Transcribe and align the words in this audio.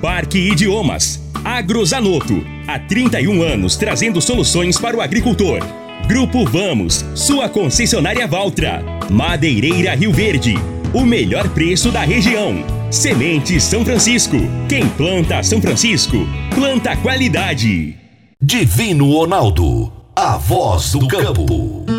Parque 0.00 0.38
Idiomas. 0.38 1.20
Agrozanoto. 1.44 2.44
Há 2.66 2.78
31 2.78 3.42
anos 3.42 3.76
trazendo 3.76 4.20
soluções 4.20 4.78
para 4.78 4.96
o 4.96 5.00
agricultor. 5.00 5.60
Grupo 6.06 6.44
Vamos, 6.44 7.04
sua 7.14 7.48
concessionária 7.48 8.26
Valtra. 8.26 8.82
Madeireira 9.10 9.94
Rio 9.94 10.12
Verde. 10.12 10.54
O 10.94 11.04
melhor 11.04 11.48
preço 11.48 11.90
da 11.90 12.02
região. 12.02 12.64
Semente 12.90 13.60
São 13.60 13.84
Francisco. 13.84 14.36
Quem 14.68 14.88
planta 14.88 15.42
São 15.42 15.60
Francisco, 15.60 16.16
planta 16.54 16.96
qualidade. 16.96 17.96
Divino 18.40 19.12
Ronaldo. 19.12 19.92
A 20.14 20.36
voz 20.36 20.92
do 20.92 21.08
campo. 21.08 21.97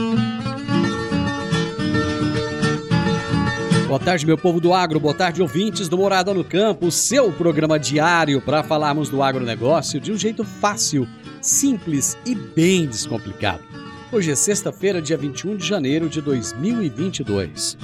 Boa 3.90 4.00
tarde, 4.00 4.24
meu 4.24 4.38
povo 4.38 4.62
do 4.62 4.72
agro, 4.72 5.00
boa 5.00 5.16
tarde, 5.16 5.42
ouvintes 5.42 5.90
do 5.90 5.98
Morada 5.98 6.32
no 6.32 6.44
Campo, 6.44 6.92
seu 6.92 7.32
programa 7.32 7.80
diário 7.80 8.40
para 8.40 8.62
falarmos 8.62 9.10
do 9.10 9.24
agronegócio 9.24 10.00
de 10.00 10.12
um 10.12 10.16
jeito 10.16 10.44
fácil, 10.44 11.08
simples 11.42 12.16
e 12.24 12.36
bem 12.36 12.86
descomplicado. 12.86 13.64
Hoje 14.12 14.30
é 14.30 14.36
sexta-feira, 14.36 15.02
dia 15.02 15.18
21 15.18 15.58
de 15.58 15.66
janeiro 15.66 16.08
de 16.08 16.22
2022. 16.22 17.80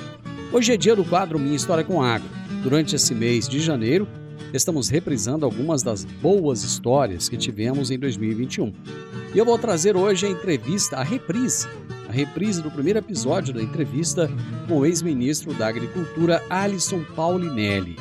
Hoje 0.53 0.73
é 0.73 0.77
dia 0.77 0.95
do 0.95 1.03
quadro 1.03 1.39
Minha 1.39 1.55
História 1.55 1.83
com 1.83 1.99
Agro. 2.03 2.29
Durante 2.61 2.95
esse 2.95 3.15
mês 3.15 3.49
de 3.49 3.59
janeiro, 3.59 4.07
estamos 4.53 4.89
reprisando 4.89 5.43
algumas 5.43 5.81
das 5.81 6.05
boas 6.05 6.61
histórias 6.61 7.27
que 7.27 7.35
tivemos 7.35 7.89
em 7.89 7.97
2021. 7.97 8.71
E 9.33 9.39
eu 9.39 9.43
vou 9.43 9.57
trazer 9.57 9.97
hoje 9.97 10.27
a 10.27 10.29
entrevista, 10.29 10.97
a 10.97 11.03
reprise, 11.03 11.67
reprise 12.15 12.61
do 12.61 12.71
primeiro 12.71 12.99
episódio 12.99 13.53
da 13.53 13.61
entrevista 13.61 14.31
com 14.67 14.77
o 14.77 14.85
ex-ministro 14.85 15.53
da 15.53 15.67
Agricultura, 15.67 16.41
Alisson 16.49 17.03
Paulinelli. 17.15 17.97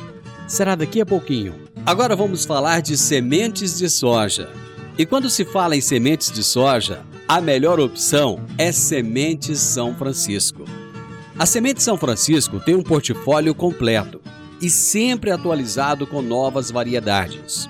Será 0.47 0.73
daqui 0.73 1.01
a 1.01 1.05
pouquinho. 1.05 1.53
Agora 1.85 2.15
vamos 2.15 2.45
falar 2.45 2.81
de 2.81 2.97
sementes 2.97 3.77
de 3.77 3.89
soja. 3.89 4.49
E 4.97 5.05
quando 5.05 5.29
se 5.29 5.43
fala 5.43 5.75
em 5.75 5.81
sementes 5.81 6.31
de 6.31 6.43
soja, 6.43 7.03
a 7.27 7.41
melhor 7.41 7.79
opção 7.79 8.39
é 8.57 8.71
Sementes 8.71 9.59
São 9.59 9.93
Francisco. 9.93 10.63
A 11.37 11.45
Semente 11.45 11.83
São 11.83 11.97
Francisco 11.97 12.59
tem 12.61 12.75
um 12.75 12.83
portfólio 12.83 13.53
completo 13.53 14.21
e 14.61 14.69
sempre 14.69 15.31
atualizado 15.31 16.07
com 16.07 16.21
novas 16.21 16.71
variedades. 16.71 17.69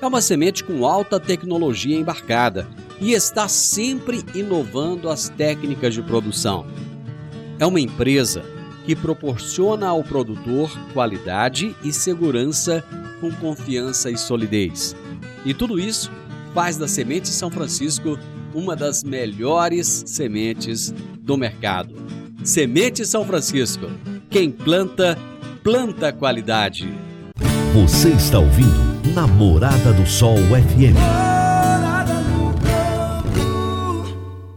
É 0.00 0.06
uma 0.06 0.20
semente 0.20 0.62
com 0.62 0.86
alta 0.86 1.18
tecnologia 1.18 1.98
embarcada 1.98 2.68
e 3.00 3.12
está 3.12 3.48
sempre 3.48 4.24
inovando 4.34 5.08
as 5.08 5.28
técnicas 5.28 5.94
de 5.94 6.02
produção. 6.02 6.66
É 7.58 7.66
uma 7.66 7.80
empresa 7.80 8.44
que 8.84 8.94
proporciona 8.96 9.88
ao 9.88 10.02
produtor 10.02 10.70
qualidade 10.92 11.74
e 11.82 11.92
segurança 11.92 12.84
com 13.20 13.30
confiança 13.32 14.10
e 14.10 14.16
solidez. 14.16 14.96
E 15.44 15.54
tudo 15.54 15.78
isso 15.78 16.10
faz 16.54 16.76
da 16.76 16.88
Semente 16.88 17.28
São 17.28 17.50
Francisco 17.50 18.18
uma 18.54 18.74
das 18.74 19.04
melhores 19.04 20.02
sementes 20.06 20.92
do 21.20 21.36
mercado. 21.36 21.94
Semente 22.42 23.06
São 23.06 23.24
Francisco. 23.24 23.86
Quem 24.28 24.50
planta, 24.50 25.16
planta 25.62 26.12
qualidade. 26.12 26.92
Você 27.74 28.10
está 28.10 28.38
ouvindo 28.38 28.90
Namorada 29.14 29.92
do 29.92 30.06
Sol 30.06 30.36
FM. 30.36 31.29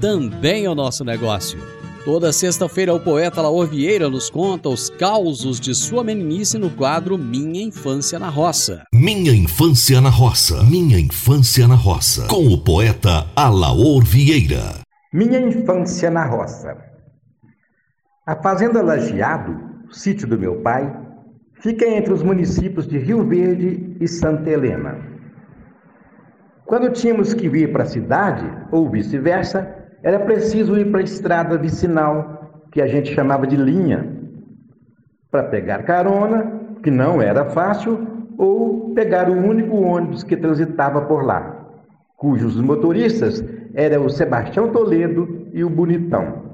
também 0.00 0.64
é 0.64 0.70
o 0.70 0.74
nosso 0.74 1.04
negócio. 1.04 1.58
Toda 2.04 2.32
sexta-feira 2.32 2.94
o 2.94 3.00
poeta 3.00 3.42
Laor 3.42 3.66
Vieira 3.66 4.08
nos 4.08 4.30
conta 4.30 4.68
os 4.68 4.88
causos 4.88 5.58
de 5.58 5.74
sua 5.74 6.04
meninice 6.04 6.56
no 6.56 6.70
quadro 6.70 7.18
Minha 7.18 7.60
Infância 7.62 8.16
na 8.16 8.28
Roça. 8.28 8.84
Minha 8.92 9.32
Infância 9.32 10.00
na 10.00 10.08
Roça. 10.08 10.62
Minha 10.62 11.00
Infância 11.00 11.66
na 11.66 11.74
Roça. 11.74 12.28
Com 12.28 12.46
o 12.46 12.62
poeta 12.62 13.26
Alaor 13.34 14.04
Vieira. 14.04 14.86
Minha 15.12 15.40
infância 15.40 16.10
na 16.10 16.26
roça. 16.26 16.76
A 18.26 18.36
fazenda 18.36 18.82
Lajeado, 18.82 19.58
sítio 19.90 20.28
do 20.28 20.38
meu 20.38 20.60
pai, 20.62 20.94
fica 21.60 21.86
entre 21.86 22.12
os 22.12 22.22
municípios 22.22 22.86
de 22.86 22.98
Rio 22.98 23.26
Verde 23.26 23.96
e 24.00 24.06
Santa 24.06 24.50
Helena. 24.50 24.98
Quando 26.66 26.92
tínhamos 26.92 27.32
que 27.32 27.48
vir 27.48 27.72
para 27.72 27.84
a 27.84 27.86
cidade, 27.86 28.46
ou 28.70 28.90
vice-versa, 28.90 29.75
era 30.02 30.20
preciso 30.20 30.76
ir 30.78 30.90
para 30.90 31.00
a 31.00 31.04
estrada 31.04 31.56
vicinal, 31.56 32.66
que 32.70 32.80
a 32.80 32.86
gente 32.86 33.14
chamava 33.14 33.46
de 33.46 33.56
linha, 33.56 34.16
para 35.30 35.44
pegar 35.44 35.82
carona, 35.82 36.60
que 36.82 36.90
não 36.90 37.20
era 37.20 37.44
fácil, 37.46 38.06
ou 38.38 38.92
pegar 38.94 39.30
o 39.30 39.34
único 39.34 39.76
ônibus 39.76 40.22
que 40.22 40.36
transitava 40.36 41.02
por 41.02 41.24
lá, 41.24 41.66
cujos 42.16 42.60
motoristas 42.60 43.42
eram 43.74 44.06
o 44.06 44.10
Sebastião 44.10 44.70
Toledo 44.70 45.48
e 45.52 45.64
o 45.64 45.70
Bonitão. 45.70 46.44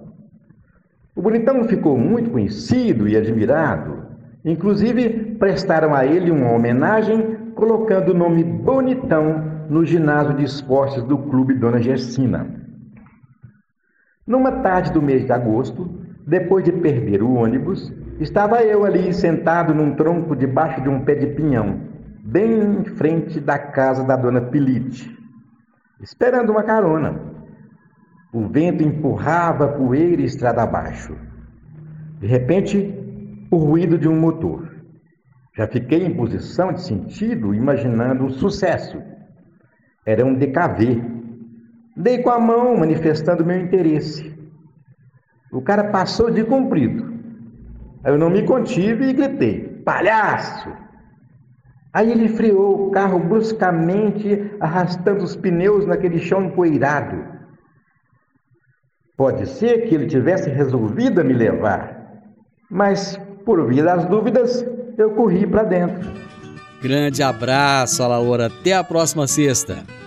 O 1.14 1.22
Bonitão 1.22 1.64
ficou 1.64 1.98
muito 1.98 2.30
conhecido 2.30 3.06
e 3.06 3.16
admirado, 3.16 4.06
inclusive 4.44 5.36
prestaram 5.38 5.94
a 5.94 6.06
ele 6.06 6.30
uma 6.30 6.53
homenagem 6.53 7.36
colocando 7.54 8.10
o 8.10 8.14
nome 8.14 8.42
Bonitão 8.42 9.44
no 9.69 9.84
ginásio 9.84 10.34
de 10.34 10.44
esportes 10.44 11.03
do 11.03 11.18
Clube 11.18 11.54
Dona 11.54 11.80
Gersina. 11.80 12.61
Numa 14.32 14.50
tarde 14.50 14.90
do 14.90 15.02
mês 15.02 15.26
de 15.26 15.30
agosto, 15.30 15.90
depois 16.26 16.64
de 16.64 16.72
perder 16.72 17.22
o 17.22 17.34
ônibus, 17.34 17.92
estava 18.18 18.62
eu 18.62 18.82
ali 18.82 19.12
sentado 19.12 19.74
num 19.74 19.94
tronco 19.94 20.34
debaixo 20.34 20.80
de 20.80 20.88
um 20.88 21.04
pé 21.04 21.16
de 21.16 21.26
pinhão, 21.26 21.82
bem 22.24 22.62
em 22.62 22.82
frente 22.82 23.38
da 23.38 23.58
casa 23.58 24.02
da 24.04 24.16
dona 24.16 24.40
Pilite, 24.40 25.14
esperando 26.00 26.48
uma 26.48 26.62
carona. 26.62 27.20
O 28.32 28.48
vento 28.48 28.82
empurrava 28.82 29.68
poeira 29.68 30.22
estrada 30.22 30.62
abaixo. 30.62 31.14
De 32.18 32.26
repente, 32.26 32.90
o 33.50 33.56
ruído 33.58 33.98
de 33.98 34.08
um 34.08 34.18
motor. 34.18 34.66
Já 35.54 35.68
fiquei 35.68 36.06
em 36.06 36.16
posição 36.16 36.72
de 36.72 36.80
sentido, 36.80 37.54
imaginando 37.54 38.24
o 38.24 38.30
sucesso. 38.30 38.96
Era 40.06 40.24
um 40.24 40.32
DKV, 40.32 41.22
Dei 41.97 42.18
com 42.18 42.30
a 42.30 42.39
mão, 42.39 42.77
manifestando 42.77 43.44
meu 43.44 43.60
interesse. 43.60 44.33
O 45.53 45.60
cara 45.60 45.84
passou 45.84 46.30
de 46.30 46.42
comprido. 46.44 47.12
Eu 48.04 48.16
não 48.16 48.30
me 48.30 48.42
contive 48.42 49.09
e 49.09 49.12
gritei: 49.12 49.60
palhaço! 49.84 50.71
Aí 51.92 52.10
ele 52.10 52.28
freou 52.28 52.89
o 52.89 52.91
carro 52.91 53.18
bruscamente, 53.18 54.50
arrastando 54.59 55.22
os 55.22 55.36
pneus 55.36 55.86
naquele 55.86 56.18
chão 56.18 56.44
empoeirado. 56.44 57.22
Pode 59.15 59.47
ser 59.47 59.86
que 59.86 59.94
ele 59.94 60.06
tivesse 60.06 60.48
resolvido 60.48 61.21
a 61.21 61.24
me 61.24 61.34
levar, 61.34 62.24
mas 62.71 63.21
por 63.44 63.68
via 63.68 63.84
das 63.84 64.06
dúvidas, 64.06 64.65
eu 64.97 65.10
corri 65.10 65.47
para 65.47 65.65
dentro. 65.65 66.10
Grande 66.80 67.22
abraço, 67.22 68.03
Alaora. 68.03 68.47
Até 68.47 68.72
a 68.72 68.83
próxima 68.83 69.27
sexta. 69.27 69.84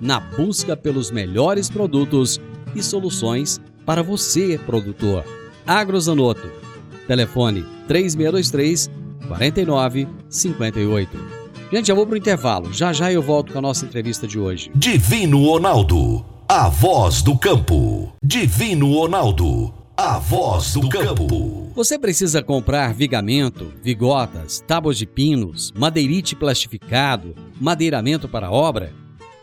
na 0.00 0.20
busca 0.20 0.76
pelos 0.76 1.10
melhores 1.10 1.68
produtos 1.68 2.40
e 2.74 2.82
soluções 2.82 3.60
para 3.84 4.02
você, 4.02 4.58
produtor. 4.66 5.24
Agrozanoto. 5.66 6.50
Telefone 7.06 7.64
3623 7.86 8.90
4958. 9.28 11.18
Gente, 11.70 11.90
eu 11.90 11.96
vou 11.96 12.06
pro 12.06 12.16
intervalo. 12.16 12.72
Já 12.72 12.92
já 12.92 13.12
eu 13.12 13.22
volto 13.22 13.52
com 13.52 13.58
a 13.58 13.62
nossa 13.62 13.84
entrevista 13.84 14.26
de 14.26 14.38
hoje. 14.38 14.70
Divino 14.74 15.44
Ronaldo, 15.44 16.24
a 16.48 16.68
voz 16.68 17.22
do 17.22 17.36
campo. 17.36 18.12
Divino 18.22 18.94
Ronaldo, 18.94 19.72
a 19.96 20.18
voz 20.18 20.74
do 20.74 20.88
campo. 20.88 21.70
Você 21.74 21.98
precisa 21.98 22.42
comprar 22.42 22.94
vigamento, 22.94 23.72
vigotas, 23.82 24.64
tábuas 24.66 24.96
de 24.96 25.06
pinos, 25.06 25.72
madeirite 25.76 26.34
plastificado, 26.34 27.34
madeiramento 27.60 28.28
para 28.28 28.50
obra? 28.50 28.92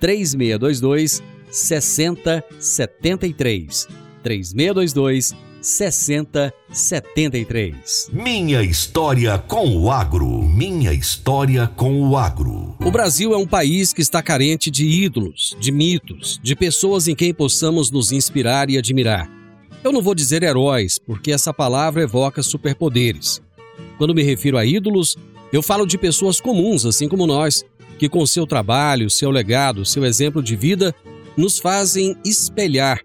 3622 0.00 1.22
6073. 1.50 3.88
3622 4.22 5.34
6073. 5.60 8.10
Minha 8.12 8.62
história 8.62 9.36
com 9.38 9.76
o 9.76 9.90
agro. 9.90 10.42
Minha 10.42 10.92
história 10.92 11.66
com 11.66 12.08
o 12.08 12.16
agro. 12.16 12.76
O 12.80 12.90
Brasil 12.90 13.34
é 13.34 13.36
um 13.36 13.46
país 13.46 13.92
que 13.92 14.00
está 14.00 14.22
carente 14.22 14.70
de 14.70 14.86
ídolos, 14.86 15.56
de 15.58 15.72
mitos, 15.72 16.38
de 16.40 16.54
pessoas 16.54 17.08
em 17.08 17.16
quem 17.16 17.34
possamos 17.34 17.90
nos 17.90 18.12
inspirar 18.12 18.70
e 18.70 18.78
admirar. 18.78 19.28
Eu 19.82 19.90
não 19.92 20.00
vou 20.02 20.14
dizer 20.14 20.44
heróis, 20.44 20.98
porque 20.98 21.32
essa 21.32 21.52
palavra 21.52 22.02
evoca 22.02 22.42
superpoderes. 22.42 23.42
Quando 23.98 24.14
me 24.14 24.22
refiro 24.22 24.56
a 24.58 24.64
ídolos, 24.64 25.16
eu 25.52 25.62
falo 25.62 25.84
de 25.86 25.98
pessoas 25.98 26.40
comuns, 26.40 26.86
assim 26.86 27.08
como 27.08 27.26
nós, 27.26 27.64
que 27.98 28.08
com 28.08 28.24
seu 28.26 28.46
trabalho, 28.46 29.10
seu 29.10 29.30
legado, 29.30 29.84
seu 29.84 30.04
exemplo 30.04 30.42
de 30.42 30.54
vida, 30.56 30.94
nos 31.36 31.58
fazem 31.58 32.16
espelhar 32.24 33.00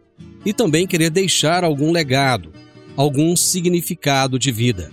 e 0.46 0.54
também 0.54 0.88
querer 0.88 1.10
deixar 1.10 1.64
algum 1.64 1.92
legado, 1.92 2.52
algum 2.96 3.36
significado 3.36 4.40
de 4.40 4.52
vida. 4.52 4.92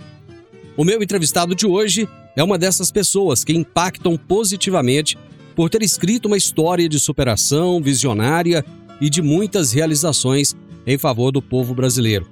O 0.77 0.83
meu 0.83 1.01
entrevistado 1.01 1.55
de 1.55 1.65
hoje 1.65 2.07
é 2.35 2.43
uma 2.43 2.57
dessas 2.57 2.91
pessoas 2.91 3.43
que 3.43 3.53
impactam 3.53 4.15
positivamente 4.15 5.17
por 5.55 5.69
ter 5.69 5.81
escrito 5.81 6.27
uma 6.27 6.37
história 6.37 6.87
de 6.87 6.99
superação 6.99 7.81
visionária 7.81 8.63
e 9.01 9.09
de 9.09 9.21
muitas 9.21 9.73
realizações 9.73 10.55
em 10.85 10.97
favor 10.97 11.31
do 11.31 11.41
povo 11.41 11.73
brasileiro. 11.73 12.27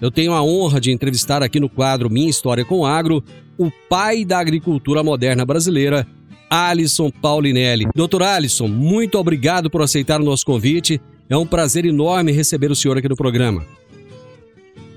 Eu 0.00 0.10
tenho 0.10 0.32
a 0.32 0.42
honra 0.42 0.80
de 0.80 0.92
entrevistar 0.92 1.42
aqui 1.42 1.58
no 1.58 1.68
quadro 1.68 2.08
Minha 2.08 2.30
História 2.30 2.64
com 2.64 2.86
Agro 2.86 3.22
o 3.56 3.70
pai 3.88 4.24
da 4.24 4.38
agricultura 4.38 5.02
moderna 5.02 5.44
brasileira, 5.44 6.06
Alisson 6.50 7.10
Paulinelli. 7.10 7.88
Doutor 7.94 8.22
Alisson, 8.22 8.68
muito 8.68 9.18
obrigado 9.18 9.70
por 9.70 9.82
aceitar 9.82 10.20
o 10.20 10.24
nosso 10.24 10.44
convite. 10.44 11.00
É 11.28 11.36
um 11.36 11.46
prazer 11.46 11.84
enorme 11.84 12.32
receber 12.32 12.70
o 12.70 12.76
senhor 12.76 12.96
aqui 12.96 13.08
no 13.08 13.16
programa. 13.16 13.64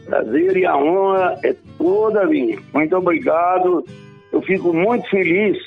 Prazer 0.06 0.58
e 0.58 0.66
a 0.66 0.78
honra 0.78 1.38
é 1.44 1.56
toda 1.78 2.26
minha. 2.26 2.60
Muito 2.74 2.96
obrigado. 2.96 3.86
Eu 4.32 4.42
fico 4.42 4.74
muito 4.74 5.10
feliz 5.10 5.58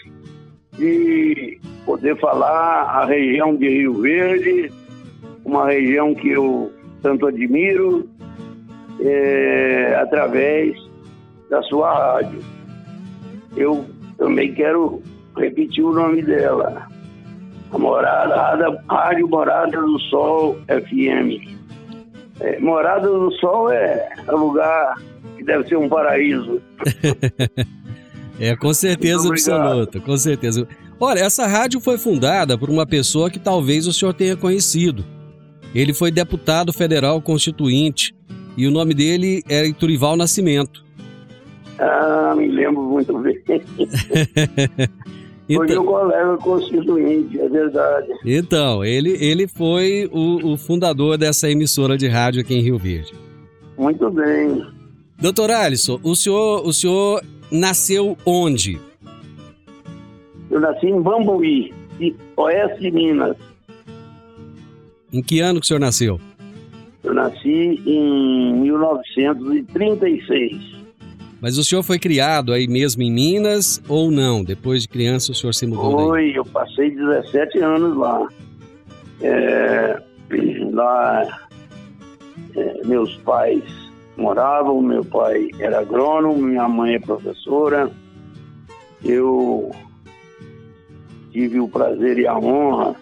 de 0.79 1.59
poder 1.85 2.19
falar 2.19 2.83
a 2.83 3.05
região 3.05 3.55
de 3.55 3.69
Rio 3.69 4.01
Verde, 4.01 4.73
uma 5.45 5.67
região 5.67 6.15
que 6.15 6.31
eu 6.31 6.73
tanto 7.03 7.27
admiro, 7.27 8.09
é, 9.01 9.97
através 10.01 10.77
da 11.51 11.63
sua 11.63 11.93
rádio. 11.93 12.41
Eu 13.57 13.85
também 14.17 14.53
quero 14.55 15.03
repetir 15.37 15.85
o 15.85 15.93
nome 15.93 16.23
dela. 16.23 16.89
A 17.73 17.79
Morada, 17.79 18.83
a 18.89 18.95
Rádio 18.95 19.29
Morada 19.29 19.81
do 19.81 19.99
Sol 20.11 20.57
FM. 20.69 21.55
É, 22.41 22.59
Morada 22.61 23.09
do 23.09 23.31
Sol 23.33 23.71
é 23.71 24.09
um 24.31 24.37
lugar 24.37 24.97
que 25.37 25.45
deve 25.45 25.69
ser 25.69 25.77
um 25.77 25.89
paraíso. 25.89 26.61
é, 28.39 28.57
com 28.57 28.73
certeza 28.73 29.29
absoluta, 29.29 30.01
com 30.01 30.17
certeza. 30.17 30.67
Olha, 31.01 31.21
essa 31.21 31.47
rádio 31.47 31.81
foi 31.81 31.99
fundada 31.99 32.57
por 32.57 32.71
uma 32.71 32.87
pessoa 32.87 33.31
que 33.31 33.39
talvez 33.39 33.87
o 33.87 33.93
senhor 33.93 34.15
tenha 34.15 34.37
conhecido. 34.37 35.05
Ele 35.75 35.93
foi 35.93 36.13
deputado 36.13 36.73
federal 36.73 37.21
constituinte 37.21 38.15
e 38.57 38.67
o 38.67 38.71
nome 38.71 38.95
dele 38.95 39.43
era 39.49 39.67
Iturival 39.67 40.17
Nascimento. 40.17 40.85
Ah, 41.79 42.35
me 42.37 42.47
lembro 42.47 42.83
muito 42.83 43.19
bem. 43.19 43.43
Foi 45.47 45.67
Então- 45.67 45.83
meu 45.83 45.85
colega 45.85 46.37
constituinte, 46.39 47.39
é 47.39 47.49
verdade. 47.49 48.09
Então, 48.25 48.83
ele, 48.85 49.11
ele 49.23 49.47
foi 49.47 50.09
o, 50.13 50.53
o 50.53 50.57
fundador 50.57 51.19
dessa 51.19 51.51
emissora 51.51 51.97
de 51.99 52.09
rádio 52.09 52.41
aqui 52.41 52.55
em 52.55 52.63
Rio 52.63 52.79
Verde. 52.79 53.13
Muito 53.77 54.11
bem. 54.11 54.65
Doutor 55.21 55.51
Alisson, 55.51 56.01
o 56.03 56.15
senhor, 56.17 56.67
o 56.67 56.73
senhor 56.73 57.23
nasceu 57.51 58.17
onde? 58.25 58.79
Eu 60.51 60.61
nasci 60.61 60.87
em 60.87 61.01
Bambuí, 61.03 61.73
em 62.01 62.15
Oeste 62.37 62.81
de 62.81 62.91
Minas. 62.91 63.37
Em 65.13 65.23
que 65.23 65.41
ano 65.41 65.61
que 65.61 65.65
o 65.65 65.69
senhor 65.69 65.81
nasceu? 65.81 66.19
Eu 67.03 67.13
nasci 67.15 67.81
em 67.87 68.55
1936. 68.63 70.74
Mas 71.45 71.59
o 71.59 71.63
senhor 71.63 71.83
foi 71.83 71.99
criado 71.99 72.55
aí 72.55 72.67
mesmo 72.67 73.03
em 73.03 73.13
Minas 73.13 73.79
ou 73.87 74.11
não? 74.11 74.43
Depois 74.43 74.81
de 74.81 74.89
criança 74.89 75.31
o 75.31 75.35
senhor 75.35 75.53
se 75.53 75.67
mudou 75.67 75.95
daí? 75.95 76.07
Foi, 76.07 76.39
eu 76.39 76.45
passei 76.47 76.91
17 76.91 77.59
anos 77.59 77.95
lá. 77.99 78.27
É, 79.21 80.03
lá 80.73 81.47
é, 82.57 82.87
meus 82.87 83.15
pais 83.19 83.63
moravam, 84.17 84.81
meu 84.81 85.05
pai 85.05 85.51
era 85.59 85.81
agrônomo, 85.81 86.41
minha 86.41 86.67
mãe 86.67 86.95
é 86.95 86.99
professora. 86.99 87.91
Eu 89.05 89.71
tive 91.31 91.61
o 91.61 91.69
prazer 91.69 92.19
e 92.19 92.27
a 92.27 92.39
honra 92.39 92.97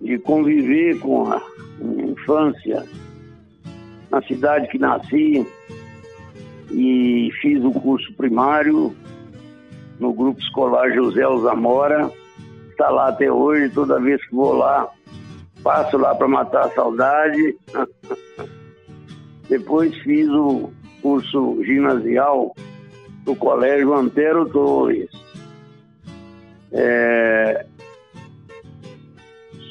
de 0.00 0.18
conviver 0.18 0.98
com 0.98 1.30
a 1.30 1.40
minha 1.78 2.06
infância 2.06 2.84
na 4.10 4.20
cidade 4.22 4.66
que 4.66 4.80
nasci 4.80 5.46
e 6.70 7.30
fiz 7.40 7.62
o 7.64 7.72
curso 7.72 8.12
primário 8.14 8.94
no 9.98 10.12
grupo 10.12 10.40
escolar 10.40 10.92
José 10.92 11.22
Zamora. 11.42 12.10
Está 12.70 12.88
lá 12.88 13.08
até 13.08 13.30
hoje, 13.30 13.68
toda 13.70 14.00
vez 14.00 14.24
que 14.26 14.34
vou 14.34 14.54
lá, 14.54 14.88
passo 15.62 15.98
lá 15.98 16.14
para 16.14 16.28
matar 16.28 16.66
a 16.66 16.70
saudade. 16.70 17.56
Depois 19.48 19.94
fiz 19.98 20.28
o 20.28 20.70
curso 21.02 21.62
ginasial 21.64 22.54
no 23.26 23.34
Colégio 23.36 23.92
Antero 23.94 24.48
Torres. 24.48 25.10
É, 26.72 27.66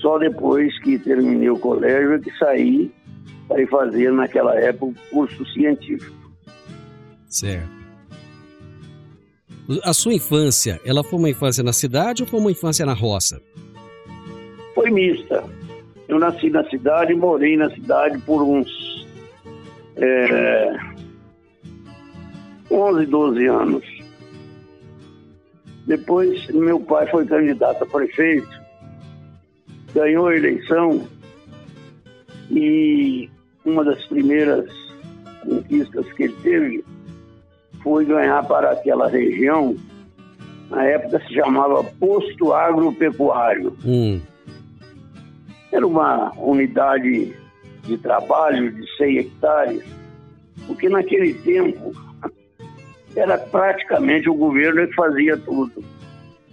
Só 0.02 0.18
depois 0.18 0.78
que 0.82 1.00
terminei 1.00 1.50
o 1.50 1.58
colégio 1.58 2.16
é 2.16 2.20
que 2.20 2.32
saí 2.38 2.92
para 3.48 3.66
fazer, 3.68 4.12
naquela 4.12 4.56
época, 4.56 5.00
o 5.12 5.16
curso 5.16 5.46
científico. 5.48 6.19
Certo. 7.40 7.80
A 9.84 9.94
sua 9.94 10.14
infância, 10.14 10.82
ela 10.84 11.04
foi 11.04 11.20
uma 11.20 11.30
infância 11.30 11.64
na 11.64 11.72
cidade 11.72 12.24
ou 12.24 12.28
foi 12.28 12.40
uma 12.40 12.52
infância 12.52 12.86
na 12.86 12.94
roça? 12.94 13.42
Foi 14.76 14.90
mista. 14.90 15.44
Eu 16.08 16.20
nasci 16.20 16.50
na 16.50 16.68
cidade, 16.70 17.14
morei 17.14 17.56
na 17.56 17.70
cidade 17.70 18.18
por 18.20 18.42
uns 18.42 19.08
é, 19.96 20.74
11, 22.70 23.06
12 23.06 23.46
anos. 23.46 23.86
Depois, 25.86 26.46
meu 26.48 26.80
pai 26.82 27.08
foi 27.08 27.26
candidato 27.26 27.84
a 27.84 27.88
prefeito, 27.88 28.50
ganhou 29.94 30.28
a 30.28 30.36
eleição 30.36 31.08
e 32.52 33.30
uma 33.64 33.86
das 33.86 34.04
primeiras 34.08 34.70
conquistas 35.42 36.12
que 36.14 36.24
ele 36.24 36.36
teve 36.44 36.79
foi 37.90 38.06
ganhar 38.06 38.44
para 38.48 38.70
aquela 38.70 39.08
região, 39.10 39.76
na 40.70 40.84
época 40.86 41.20
se 41.28 41.34
chamava 41.34 41.84
Posto 41.84 42.54
Agropecuário. 42.54 43.76
Hum, 43.84 44.22
Era 45.72 45.88
uma 45.88 46.32
unidade 46.38 47.34
de 47.82 47.98
trabalho 47.98 48.72
de 48.72 48.86
100 48.98 49.18
hectares, 49.18 49.84
porque 50.68 50.88
naquele 50.88 51.34
tempo 51.34 51.92
era 53.16 53.40
praticamente 53.40 54.30
o 54.30 54.36
governo 54.36 54.88
que 54.88 54.94
fazia 54.94 55.36
tudo. 55.38 55.84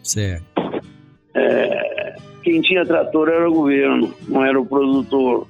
certo. 0.02 0.46
Quem 2.42 2.62
tinha 2.62 2.86
trator 2.86 3.28
era 3.28 3.50
o 3.50 3.52
governo, 3.52 4.14
não 4.28 4.42
era 4.42 4.58
o 4.58 4.64
produtor. 4.64 5.46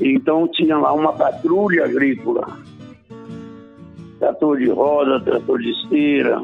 Então 0.00 0.46
tinha 0.46 0.76
lá 0.76 0.92
uma 0.92 1.12
patrulha 1.14 1.86
agrícola. 1.86 2.46
Trator 4.22 4.56
de 4.56 4.70
roda, 4.70 5.18
trator 5.18 5.58
de 5.58 5.68
esteira 5.68 6.40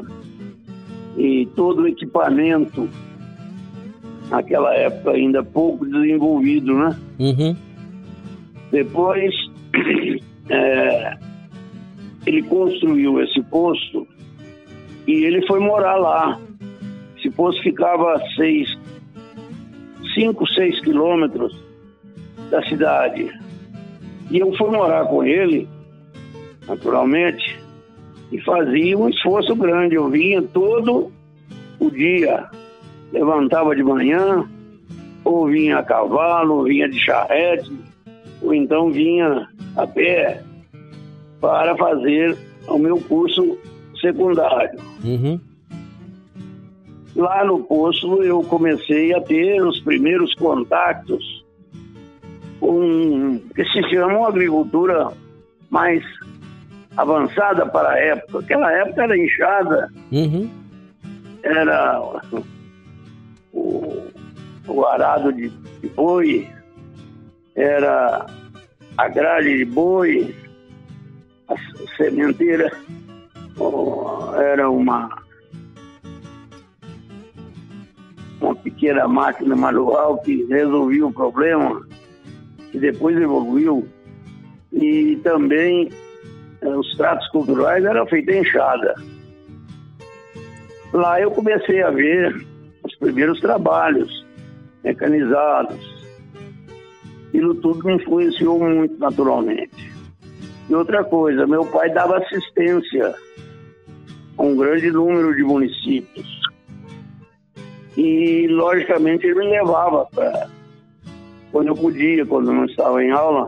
e 1.17 1.47
todo 1.55 1.83
o 1.83 1.87
equipamento, 1.87 2.89
naquela 4.29 4.75
época 4.75 5.11
ainda 5.11 5.41
pouco 5.41 5.85
desenvolvido, 5.85 6.77
né? 6.77 6.99
Uhum. 7.17 7.55
Depois, 8.69 9.33
é, 10.49 11.17
ele 12.25 12.43
construiu 12.43 13.21
esse 13.21 13.41
posto 13.43 14.05
e 15.07 15.23
ele 15.23 15.47
foi 15.47 15.61
morar 15.61 15.95
lá. 15.95 16.37
Esse 17.17 17.29
posto 17.29 17.63
ficava 17.63 18.15
a 18.15 18.29
seis, 18.35 18.77
cinco, 20.13 20.45
seis 20.47 20.81
quilômetros 20.81 21.55
da 22.49 22.61
cidade. 22.63 23.31
E 24.29 24.37
eu 24.37 24.53
fui 24.57 24.69
morar 24.69 25.05
com 25.05 25.23
ele, 25.23 25.65
naturalmente, 26.67 27.58
e 28.31 28.39
fazia 28.41 28.97
um 28.97 29.09
esforço 29.09 29.55
grande. 29.55 29.95
Eu 29.95 30.09
vinha 30.09 30.41
todo 30.41 31.11
o 31.79 31.89
dia, 31.89 32.49
levantava 33.11 33.75
de 33.75 33.83
manhã, 33.83 34.47
ou 35.23 35.47
vinha 35.47 35.79
a 35.79 35.83
cavalo, 35.83 36.57
ou 36.57 36.63
vinha 36.63 36.89
de 36.89 36.99
charrete, 36.99 37.71
ou 38.41 38.53
então 38.53 38.91
vinha 38.91 39.47
a 39.75 39.87
pé 39.87 40.43
para 41.39 41.75
fazer 41.75 42.37
o 42.67 42.77
meu 42.77 42.97
curso 43.01 43.57
secundário. 43.99 44.79
Uhum. 45.03 45.39
Lá 47.15 47.43
no 47.43 47.63
posto 47.63 48.23
eu 48.23 48.41
comecei 48.43 49.13
a 49.13 49.21
ter 49.21 49.61
os 49.61 49.79
primeiros 49.81 50.33
contatos 50.35 51.43
com 52.59 53.35
o 53.35 53.39
que 53.53 53.63
se 53.65 53.81
chama 53.89 54.19
uma 54.19 54.27
agricultura 54.27 55.11
mais 55.69 56.03
avançada 57.01 57.65
para 57.65 57.89
a 57.91 57.99
época. 57.99 58.39
Aquela 58.39 58.71
época 58.71 59.03
era 59.03 59.17
enxada, 59.17 59.89
Uhum. 60.11 60.49
era 61.43 62.01
o, 63.53 64.03
o 64.67 64.85
arado 64.85 65.31
de, 65.33 65.49
de 65.49 65.87
boi, 65.89 66.47
era 67.55 68.25
a 68.97 69.07
grade 69.07 69.57
de 69.57 69.65
boi, 69.65 70.35
a 71.47 71.55
sementeira 71.95 72.71
ó, 73.57 74.35
era 74.35 74.69
uma 74.69 75.09
uma 78.41 78.55
pequena 78.55 79.07
máquina 79.07 79.55
manual 79.55 80.17
que 80.19 80.45
resolvia 80.45 81.05
o 81.05 81.11
problema, 81.13 81.85
que 82.71 82.79
depois 82.79 83.17
evoluiu. 83.17 83.85
E 84.71 85.17
também 85.23 85.89
os 86.61 86.97
tratos 86.97 87.27
culturais 87.29 87.83
eram 87.83 88.05
feitos 88.07 88.33
em 88.33 88.41
enxada. 88.41 88.95
Lá 90.93 91.21
eu 91.21 91.31
comecei 91.31 91.81
a 91.81 91.91
ver 91.91 92.45
os 92.83 92.95
primeiros 92.95 93.39
trabalhos 93.39 94.25
mecanizados. 94.83 95.99
Aquilo 97.27 97.55
tudo 97.55 97.85
me 97.85 97.95
influenciou 97.95 98.59
muito 98.59 98.97
naturalmente. 98.97 99.91
E 100.69 100.75
outra 100.75 101.03
coisa, 101.03 101.47
meu 101.47 101.65
pai 101.65 101.89
dava 101.91 102.17
assistência 102.17 103.13
a 104.37 104.43
um 104.43 104.55
grande 104.55 104.91
número 104.91 105.35
de 105.35 105.43
municípios. 105.43 106.39
E, 107.97 108.47
logicamente, 108.47 109.25
ele 109.25 109.39
me 109.39 109.49
levava 109.49 110.05
para. 110.05 110.47
Quando 111.51 111.67
eu 111.67 111.75
podia, 111.75 112.25
quando 112.25 112.53
não 112.53 112.65
estava 112.65 113.03
em 113.03 113.11
aula, 113.11 113.47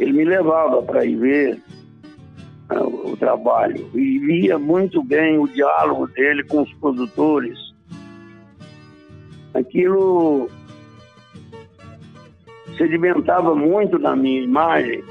ele 0.00 0.12
me 0.12 0.24
levava 0.24 0.82
para 0.82 1.04
ir 1.04 1.16
ver 1.16 1.62
o, 2.70 3.16
trabalho. 3.16 3.88
E 3.94 4.18
via 4.18 4.58
muito 4.58 5.02
bem 5.02 5.38
o 5.38 5.48
diálogo 5.48 6.06
dele 6.08 6.44
com 6.44 6.62
os 6.62 6.72
produtores. 6.74 7.58
Aquilo 9.54 10.50
sedimentava 12.76 13.54
muito 13.54 13.98
na 13.98 14.14
minha 14.14 14.42
imagem 14.42 15.02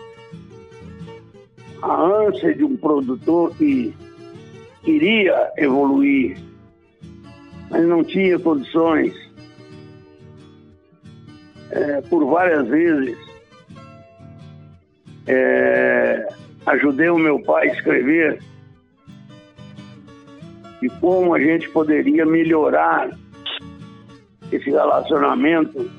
a 1.82 2.02
ânsia 2.02 2.54
de 2.54 2.64
um 2.64 2.76
produtor 2.76 3.54
que 3.56 3.94
queria 4.84 5.52
evoluir, 5.58 6.38
mas 7.70 7.86
não 7.88 8.04
tinha 8.04 8.40
condições. 8.40 9.14
É, 11.70 12.02
por 12.02 12.26
várias 12.26 12.66
vezes, 12.68 13.18
é, 15.28 16.07
ajudei 16.68 17.10
o 17.10 17.18
meu 17.18 17.40
pai 17.42 17.70
a 17.70 17.74
escrever 17.74 18.40
de 20.82 20.90
como 21.00 21.34
a 21.34 21.40
gente 21.40 21.70
poderia 21.70 22.26
melhorar 22.26 23.10
esse 24.52 24.70
relacionamento 24.70 25.90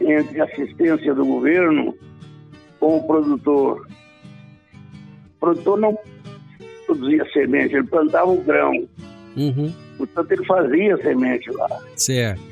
entre 0.00 0.40
assistência 0.40 1.14
do 1.14 1.24
governo 1.24 1.94
com 2.78 2.98
o 2.98 3.06
produtor. 3.06 3.86
O 5.36 5.40
produtor 5.40 5.78
não 5.78 5.98
produzia 6.86 7.24
semente, 7.32 7.74
ele 7.74 7.86
plantava 7.86 8.30
o 8.30 8.42
grão. 8.42 8.88
Uhum. 9.36 9.72
Portanto, 9.96 10.32
ele 10.32 10.44
fazia 10.44 10.96
semente 10.98 11.50
lá. 11.52 11.68
Certo. 11.94 12.42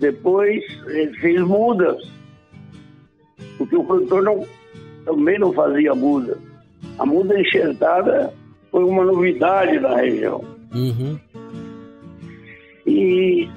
Depois, 0.00 0.62
ele 0.86 1.16
fez 1.18 1.40
mudas, 1.40 1.96
porque 3.56 3.76
o 3.76 3.84
produtor 3.84 4.22
não, 4.22 4.46
também 5.04 5.38
não 5.38 5.52
fazia 5.52 5.94
muda. 5.94 6.38
A 6.98 7.06
muda 7.06 7.38
enxertada 7.38 8.32
foi 8.70 8.84
uma 8.84 9.04
novidade 9.04 9.78
na 9.78 9.96
região. 9.96 10.44
Uhum. 10.74 11.18
E 12.86 13.48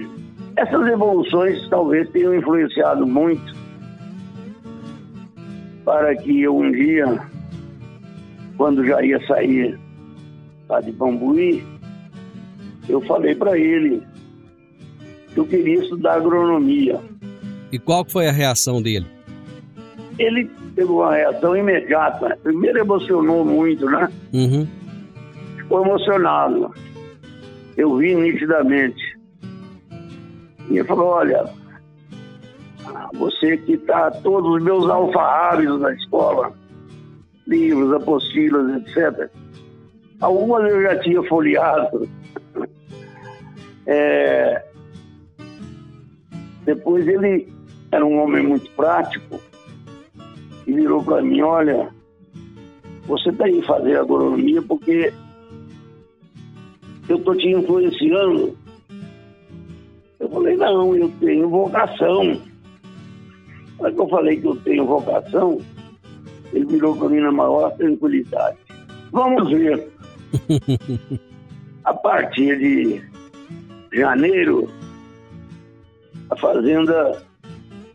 essas 0.56 0.86
evoluções 0.86 1.68
talvez 1.68 2.08
tenham 2.10 2.34
influenciado 2.34 3.06
muito 3.06 3.60
para 5.84 6.14
que 6.16 6.42
eu 6.42 6.56
um 6.56 6.70
dia, 6.70 7.20
quando 8.56 8.84
já 8.86 9.02
ia 9.02 9.24
sair 9.26 9.78
lá 10.68 10.80
de 10.80 10.92
Bambuí, 10.92 11.64
eu 12.88 13.00
falei 13.02 13.34
para 13.34 13.58
ele 13.58 14.02
que 15.32 15.40
eu 15.40 15.46
queria 15.46 15.80
estudar 15.80 16.14
agronomia. 16.14 17.00
E 17.72 17.78
qual 17.78 18.04
foi 18.04 18.28
a 18.28 18.32
reação 18.32 18.82
dele? 18.82 19.06
Ele 20.20 20.44
teve 20.74 20.92
uma 20.92 21.14
reação 21.14 21.56
imediata. 21.56 22.38
Primeiro 22.42 22.78
emocionou 22.78 23.42
muito, 23.42 23.86
né? 23.86 24.06
Uhum. 24.34 24.68
ficou 25.56 25.82
emocionado. 25.82 26.74
Eu 27.74 27.96
vi 27.96 28.14
nitidamente. 28.14 29.18
E 30.68 30.78
ele 30.78 30.84
falou, 30.84 31.06
olha, 31.06 31.48
você 33.14 33.56
que 33.56 33.72
está 33.72 34.10
todos 34.10 34.56
os 34.56 34.62
meus 34.62 34.90
alfarrábios 34.90 35.80
na 35.80 35.94
escola, 35.94 36.52
livros, 37.46 37.94
apostilas, 37.94 38.82
etc. 38.82 39.30
Algumas 40.20 40.70
eu 40.70 40.82
já 40.82 40.98
tinha 40.98 41.22
folheado. 41.22 42.06
É, 43.86 44.62
Depois 46.66 47.08
ele 47.08 47.48
era 47.90 48.04
um 48.04 48.18
homem 48.22 48.46
muito 48.46 48.70
prático 48.72 49.39
e 50.70 50.72
virou 50.72 51.02
para 51.02 51.20
mim, 51.20 51.40
olha, 51.40 51.90
você 53.04 53.32
tem 53.32 53.60
que 53.60 53.66
fazer 53.66 53.96
agronomia 53.96 54.62
porque 54.62 55.12
eu 57.08 57.16
estou 57.16 57.36
te 57.36 57.48
influenciando. 57.48 58.56
Eu 60.20 60.30
falei, 60.30 60.56
não, 60.56 60.94
eu 60.94 61.10
tenho 61.18 61.48
vocação. 61.48 62.40
Mas 63.80 63.94
que 63.94 64.00
eu 64.00 64.08
falei 64.08 64.40
que 64.40 64.46
eu 64.46 64.56
tenho 64.58 64.86
vocação, 64.86 65.60
ele 66.52 66.66
virou 66.66 66.94
para 66.96 67.08
mim 67.08 67.18
na 67.18 67.32
maior 67.32 67.76
tranquilidade. 67.76 68.58
Vamos 69.10 69.50
ver. 69.50 69.90
A 71.82 71.94
partir 71.94 72.58
de 72.58 73.02
janeiro, 73.92 74.70
a 76.30 76.36
fazenda 76.36 77.24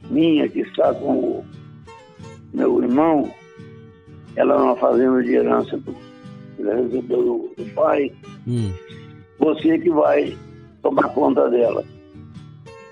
minha, 0.09 0.49
que 0.49 0.59
está 0.59 0.93
com 0.95 1.45
meu 2.55 2.81
irmão, 2.81 3.31
ela 4.35 4.55
é 4.55 4.57
uma 4.57 4.75
fazenda 4.77 5.21
de 5.21 5.33
herança 5.33 5.77
do, 5.77 5.95
do, 6.57 7.53
do 7.55 7.65
pai. 7.73 8.11
Hum. 8.47 8.71
Você 9.39 9.77
que 9.77 9.89
vai 9.89 10.35
tomar 10.81 11.09
conta 11.09 11.49
dela. 11.49 11.83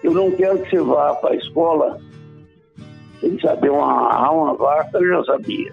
Eu 0.04 0.14
não 0.14 0.32
quero 0.32 0.60
que 0.60 0.70
você 0.70 0.82
vá 0.82 1.16
para 1.16 1.32
a 1.32 1.36
escola 1.36 2.02
sem 3.22 3.40
saber 3.40 3.72
uma 3.72 4.32
uma 4.32 4.54
vaca, 4.56 4.98
eu 4.98 5.08
já 5.08 5.24
sabia. 5.34 5.72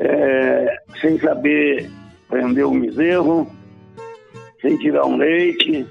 É, 0.00 0.82
sem 1.00 1.18
saber 1.20 1.88
prender 2.28 2.66
um 2.66 2.80
bezerro, 2.80 3.48
sem 4.60 4.76
tirar 4.78 5.06
um 5.06 5.16
leite, 5.16 5.86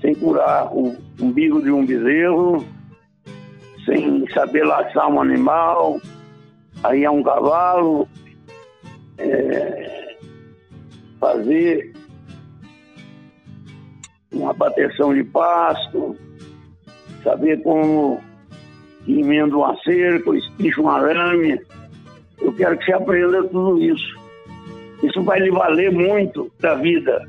sem 0.00 0.14
curar 0.14 0.74
o 0.74 0.96
umbigo 1.20 1.62
de 1.62 1.70
um 1.70 1.84
bezerro, 1.84 2.64
sem 3.84 4.28
saber 4.30 4.64
laçar 4.64 5.08
um 5.08 5.20
animal, 5.20 6.00
aí 6.82 7.04
é 7.04 7.10
um 7.10 7.22
cavalo, 7.22 8.08
é, 9.18 10.16
fazer 11.18 11.92
uma 14.32 14.52
bateção 14.52 15.14
de 15.14 15.24
pasto, 15.24 16.16
saber 17.22 17.62
como 17.62 18.20
emenda 19.06 19.56
uma 19.56 19.76
cerca, 19.82 20.34
espicha 20.36 20.80
um 20.80 20.88
arame. 20.88 21.60
Eu 22.40 22.52
quero 22.54 22.76
que 22.78 22.84
você 22.84 22.92
aprenda 22.92 23.44
tudo 23.44 23.80
isso. 23.82 24.20
Isso 25.02 25.22
vai 25.22 25.40
lhe 25.40 25.50
valer 25.50 25.92
muito 25.92 26.50
da 26.60 26.74
vida. 26.74 27.28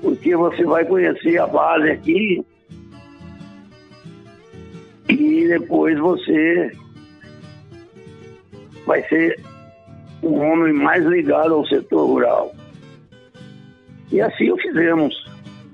Porque 0.00 0.36
você 0.36 0.64
vai 0.64 0.84
conhecer 0.84 1.38
a 1.38 1.46
base 1.46 1.90
aqui 1.90 2.44
e 5.38 5.48
depois 5.48 5.98
você 5.98 6.72
vai 8.86 9.02
ser 9.08 9.38
um 10.22 10.34
homem 10.40 10.72
mais 10.72 11.04
ligado 11.04 11.54
ao 11.54 11.66
setor 11.66 12.06
rural. 12.06 12.54
E 14.10 14.20
assim 14.20 14.50
o 14.50 14.56
fizemos. 14.56 15.14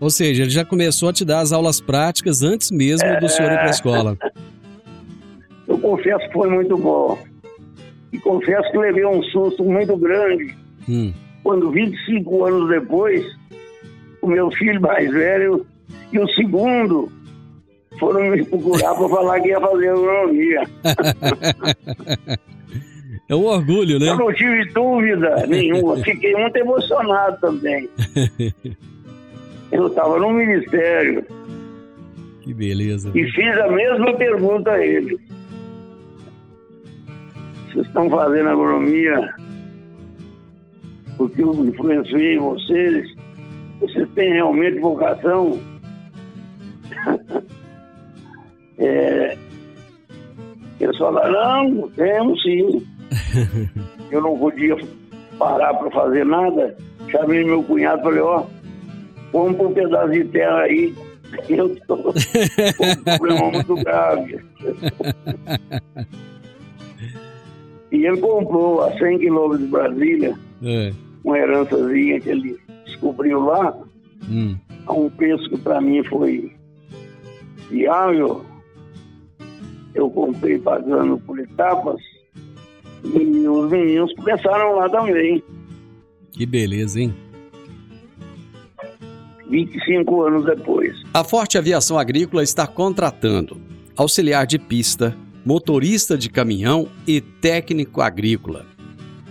Ou 0.00 0.10
seja, 0.10 0.42
ele 0.42 0.50
já 0.50 0.64
começou 0.64 1.08
a 1.08 1.12
te 1.12 1.24
dar 1.24 1.40
as 1.40 1.52
aulas 1.52 1.80
práticas 1.80 2.42
antes 2.42 2.70
mesmo 2.70 3.08
do 3.20 3.28
senhor 3.28 3.52
ir 3.52 3.56
para 3.56 3.66
a 3.66 3.70
escola. 3.70 4.18
Eu 5.66 5.78
confesso 5.78 6.26
que 6.26 6.32
foi 6.32 6.50
muito 6.50 6.76
bom. 6.76 7.18
E 8.12 8.18
confesso 8.18 8.70
que 8.70 8.78
levei 8.78 9.06
um 9.06 9.22
susto 9.24 9.64
muito 9.64 9.96
grande 9.96 10.54
Hum. 10.88 11.12
quando 11.42 11.70
25 11.70 12.44
anos 12.44 12.68
depois, 12.68 13.24
o 14.20 14.26
meu 14.26 14.50
filho 14.50 14.80
mais 14.80 15.10
velho 15.10 15.66
e 16.12 16.18
o 16.18 16.28
segundo 16.28 17.10
foram 18.04 18.30
me 18.30 18.44
procurar 18.44 18.94
para 18.94 19.08
falar 19.08 19.40
que 19.40 19.48
ia 19.48 19.60
fazer 19.60 19.88
agronomia. 19.88 20.62
É 23.26 23.34
um 23.34 23.46
orgulho, 23.46 23.98
né? 23.98 24.10
Eu 24.10 24.18
não 24.18 24.30
tive 24.34 24.66
dúvida 24.74 25.46
nenhuma, 25.46 25.96
fiquei 26.04 26.34
muito 26.36 26.56
emocionado 26.56 27.40
também. 27.40 27.88
Eu 29.72 29.86
estava 29.86 30.18
no 30.18 30.30
ministério 30.30 31.24
Que 32.42 32.52
beleza. 32.52 33.10
e 33.14 33.24
fiz 33.30 33.58
a 33.58 33.68
mesma 33.68 34.12
pergunta 34.14 34.72
a 34.72 34.84
ele. 34.86 35.18
Vocês 37.72 37.86
estão 37.86 38.10
fazendo 38.10 38.50
agronomia 38.50 39.34
porque 41.16 41.42
eu 41.42 41.54
influenciei 41.64 42.38
vocês? 42.38 43.10
Vocês 43.80 44.06
têm 44.14 44.34
realmente 44.34 44.80
vocação? 44.80 45.58
é, 48.78 49.36
eles 50.80 50.96
falaram, 50.98 51.70
não, 51.70 51.88
temos 51.90 52.42
sim. 52.42 52.86
Eu 54.10 54.20
não 54.22 54.38
podia 54.38 54.76
parar 55.38 55.74
para 55.74 55.90
fazer 55.90 56.24
nada. 56.24 56.76
Chamei 57.10 57.44
meu 57.44 57.62
cunhado 57.62 58.00
e 58.00 58.04
falei, 58.04 58.20
ó, 58.20 58.44
vamos 59.32 59.56
para 59.56 59.66
um 59.68 59.72
pedaço 59.74 60.12
de 60.12 60.24
terra 60.26 60.60
aí. 60.62 60.94
Eu 61.48 61.72
estou 61.72 61.96
com 61.98 62.10
um 62.10 63.04
problema 63.18 63.50
muito 63.50 63.74
grave. 63.76 64.40
E 67.92 68.06
ele 68.06 68.20
comprou 68.20 68.82
a 68.84 68.92
100 68.98 69.18
quilômetros 69.18 69.60
de 69.60 69.66
Brasília, 69.66 70.34
É. 70.62 70.92
uma 71.24 71.38
herançazinha 71.38 72.20
que 72.20 72.28
ele 72.28 72.58
descobriu 72.86 73.40
lá, 73.44 73.74
Hum. 74.28 74.56
a 74.86 74.92
um 74.92 75.10
preço 75.10 75.48
que 75.50 75.58
para 75.58 75.80
mim 75.80 76.02
foi 76.04 76.52
viável. 77.70 78.44
Eu 79.94 80.10
comprei 80.10 80.58
pagando 80.58 81.18
por 81.18 81.38
etapas 81.38 82.00
e 83.04 83.46
os 83.46 83.70
meninos 83.70 84.12
começaram 84.14 84.76
lá 84.76 84.88
também. 84.88 85.42
Que 86.32 86.44
beleza, 86.44 87.00
hein? 87.00 87.14
25 89.48 90.22
anos 90.22 90.44
depois. 90.46 90.96
A 91.12 91.22
Forte 91.22 91.58
Aviação 91.58 91.98
Agrícola 91.98 92.42
está 92.42 92.66
contratando 92.66 93.60
auxiliar 93.96 94.46
de 94.46 94.58
pista, 94.58 95.16
motorista 95.44 96.18
de 96.18 96.28
caminhão 96.28 96.88
e 97.06 97.20
técnico 97.20 98.00
agrícola. 98.00 98.66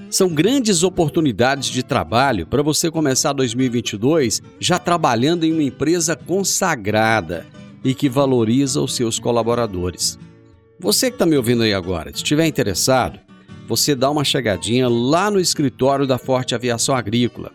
São 0.10 0.30
grandes 0.30 0.84
oportunidades 0.84 1.70
de 1.70 1.84
trabalho 1.84 2.46
para 2.46 2.62
você 2.62 2.92
começar 2.92 3.34
2022 3.34 4.42
já 4.60 4.78
trabalhando 4.78 5.44
em 5.44 5.52
uma 5.52 5.64
empresa 5.64 6.16
consagrada 6.16 7.46
e 7.84 7.96
que 7.96 8.08
valoriza 8.08 8.80
os 8.80 8.96
seus 8.96 9.20
colaboradores. 9.20 10.20
Você 10.80 11.10
que 11.10 11.16
está 11.16 11.26
me 11.26 11.38
ouvindo 11.38 11.64
aí 11.64 11.74
agora, 11.74 12.10
se 12.10 12.18
estiver 12.18 12.48
interessado, 12.48 13.20
você 13.68 13.96
dá 13.96 14.10
uma 14.10 14.24
chegadinha 14.24 14.88
lá 14.90 15.32
no 15.32 15.40
escritório 15.40 16.06
da 16.06 16.18
Forte 16.18 16.56
Aviação 16.56 16.96
Agrícola, 16.96 17.52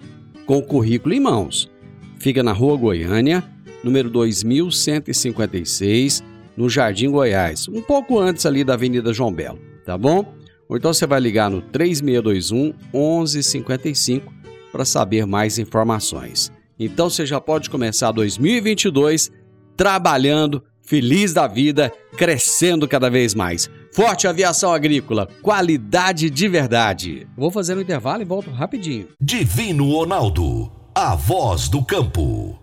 com 0.46 0.58
o 0.58 0.62
currículo 0.62 1.14
em 1.14 1.20
mãos. 1.20 1.70
Fica 2.18 2.42
na 2.42 2.52
Rua 2.52 2.76
Goiânia, 2.76 3.44
número 3.84 4.10
2156, 4.10 6.24
no 6.56 6.68
Jardim 6.68 7.10
Goiás, 7.10 7.68
um 7.68 7.82
pouco 7.82 8.18
antes 8.18 8.46
ali 8.46 8.64
da 8.64 8.74
Avenida 8.74 9.12
João 9.12 9.32
Belo, 9.32 9.60
tá 9.84 9.96
bom? 9.96 10.34
Ou 10.68 10.76
então 10.76 10.92
você 10.92 11.06
vai 11.06 11.20
ligar 11.20 11.50
no 11.50 11.62
3621 11.62 12.74
1155 12.92 14.34
para 14.72 14.84
saber 14.84 15.26
mais 15.26 15.58
informações. 15.58 16.52
Então 16.78 17.10
você 17.10 17.26
já 17.26 17.40
pode 17.40 17.70
começar 17.70 18.12
2022 18.12 19.30
trabalhando, 19.76 20.62
feliz 20.88 21.34
da 21.34 21.46
vida, 21.46 21.92
crescendo 22.16 22.88
cada 22.88 23.10
vez 23.10 23.34
mais. 23.34 23.68
Forte 23.92 24.26
Aviação 24.26 24.72
Agrícola, 24.72 25.28
qualidade 25.42 26.30
de 26.30 26.48
verdade. 26.48 27.28
Vou 27.36 27.50
fazer 27.50 27.76
um 27.76 27.80
intervalo 27.82 28.22
e 28.22 28.24
volto 28.24 28.50
rapidinho. 28.50 29.08
Divino 29.20 29.92
Ronaldo, 29.92 30.72
a 30.94 31.14
voz 31.14 31.68
do 31.68 31.84
campo. 31.84 32.58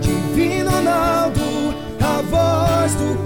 Divino 0.00 0.70
Ronaldo, 0.70 1.42
a 2.00 2.22
voz 2.22 2.94
do 2.94 3.14
campo. 3.16 3.25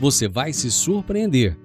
você 0.00 0.28
vai 0.28 0.52
se 0.52 0.70
surpreender. 0.70 1.56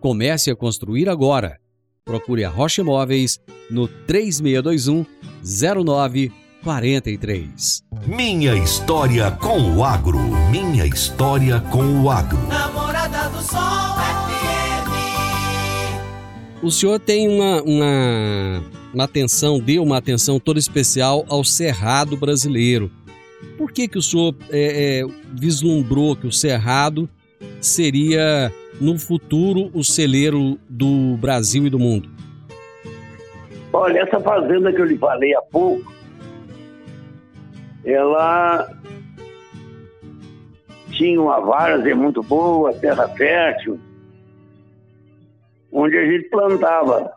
Comece 0.00 0.50
a 0.50 0.56
construir 0.56 1.08
agora. 1.08 1.58
Procure 2.04 2.44
a 2.44 2.48
Rocha 2.48 2.80
Imóveis 2.80 3.38
no 3.70 3.86
3621 3.86 5.04
09 5.84 6.32
43. 6.62 7.82
Minha 8.06 8.54
história 8.54 9.30
com 9.30 9.76
o 9.76 9.84
agro. 9.84 10.18
Minha 10.50 10.86
história 10.86 11.60
com 11.60 12.02
o 12.02 12.10
agro. 12.10 12.38
Namorada 12.48 13.28
do 13.30 13.42
Sol 13.42 13.58
FM. 13.96 14.90
O 16.62 16.70
senhor 16.70 16.98
tem 16.98 17.28
uma, 17.28 17.62
uma, 17.62 18.62
uma 18.92 19.04
atenção, 19.04 19.58
deu 19.58 19.82
uma 19.82 19.96
atenção 19.96 20.38
toda 20.38 20.58
especial 20.58 21.24
ao 21.28 21.42
cerrado 21.44 22.16
brasileiro. 22.16 22.90
Por 23.56 23.72
que, 23.72 23.88
que 23.88 23.98
o 23.98 24.02
senhor 24.02 24.34
é, 24.50 25.00
é, 25.00 25.06
vislumbrou 25.32 26.14
que 26.14 26.26
o 26.26 26.32
cerrado 26.32 27.08
seria, 27.60 28.52
no 28.80 28.98
futuro, 28.98 29.70
o 29.74 29.84
celeiro 29.84 30.58
do 30.68 31.16
Brasil 31.16 31.66
e 31.66 31.70
do 31.70 31.78
mundo? 31.78 32.08
Olha, 33.72 34.00
essa 34.00 34.18
fazenda 34.20 34.72
que 34.72 34.80
eu 34.80 34.84
lhe 34.84 34.98
falei 34.98 35.34
há 35.34 35.42
pouco, 35.42 35.92
ela 37.84 38.68
tinha 40.90 41.20
uma 41.20 41.40
várzea 41.40 41.94
muito 41.94 42.22
boa, 42.22 42.74
terra 42.74 43.08
fértil, 43.10 43.78
onde 45.72 45.96
a 45.96 46.04
gente 46.04 46.28
plantava 46.28 47.12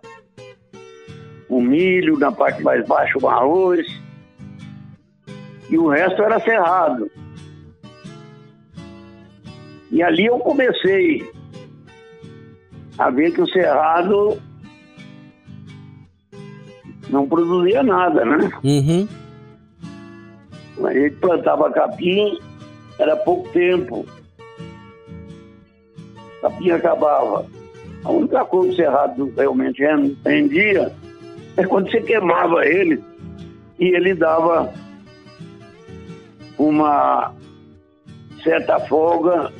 o 1.49 1.59
milho, 1.59 2.17
na 2.17 2.31
parte 2.31 2.61
mais 2.63 2.85
baixa 2.87 3.17
o 3.19 3.27
arroz, 3.27 3.85
e 5.69 5.77
o 5.77 5.87
resto 5.87 6.21
era 6.21 6.39
cerrado. 6.39 7.09
E 9.93 10.01
ali 10.01 10.25
eu 10.25 10.39
comecei 10.39 11.23
a 12.97 13.11
ver 13.11 13.31
que 13.31 13.41
o 13.41 13.47
cerrado 13.47 14.41
não 17.11 17.29
produzia 17.29 17.83
nada, 17.83 18.25
né? 18.25 18.49
Uhum. 18.63 19.07
A 20.83 20.93
gente 20.93 21.15
plantava 21.17 21.71
capim, 21.71 22.39
era 22.97 23.15
pouco 23.17 23.47
tempo. 23.49 24.03
Capim 26.41 26.71
acabava. 26.71 27.45
A 28.03 28.09
única 28.09 28.43
coisa 28.45 28.69
que 28.69 28.73
o 28.73 28.75
cerrado 28.75 29.33
realmente 29.37 29.83
rendia 30.25 30.91
é 31.55 31.63
quando 31.67 31.91
você 31.91 32.01
queimava 32.01 32.65
ele 32.65 32.99
e 33.77 33.95
ele 33.95 34.15
dava 34.15 34.73
uma 36.57 37.31
certa 38.43 38.79
folga 38.79 39.51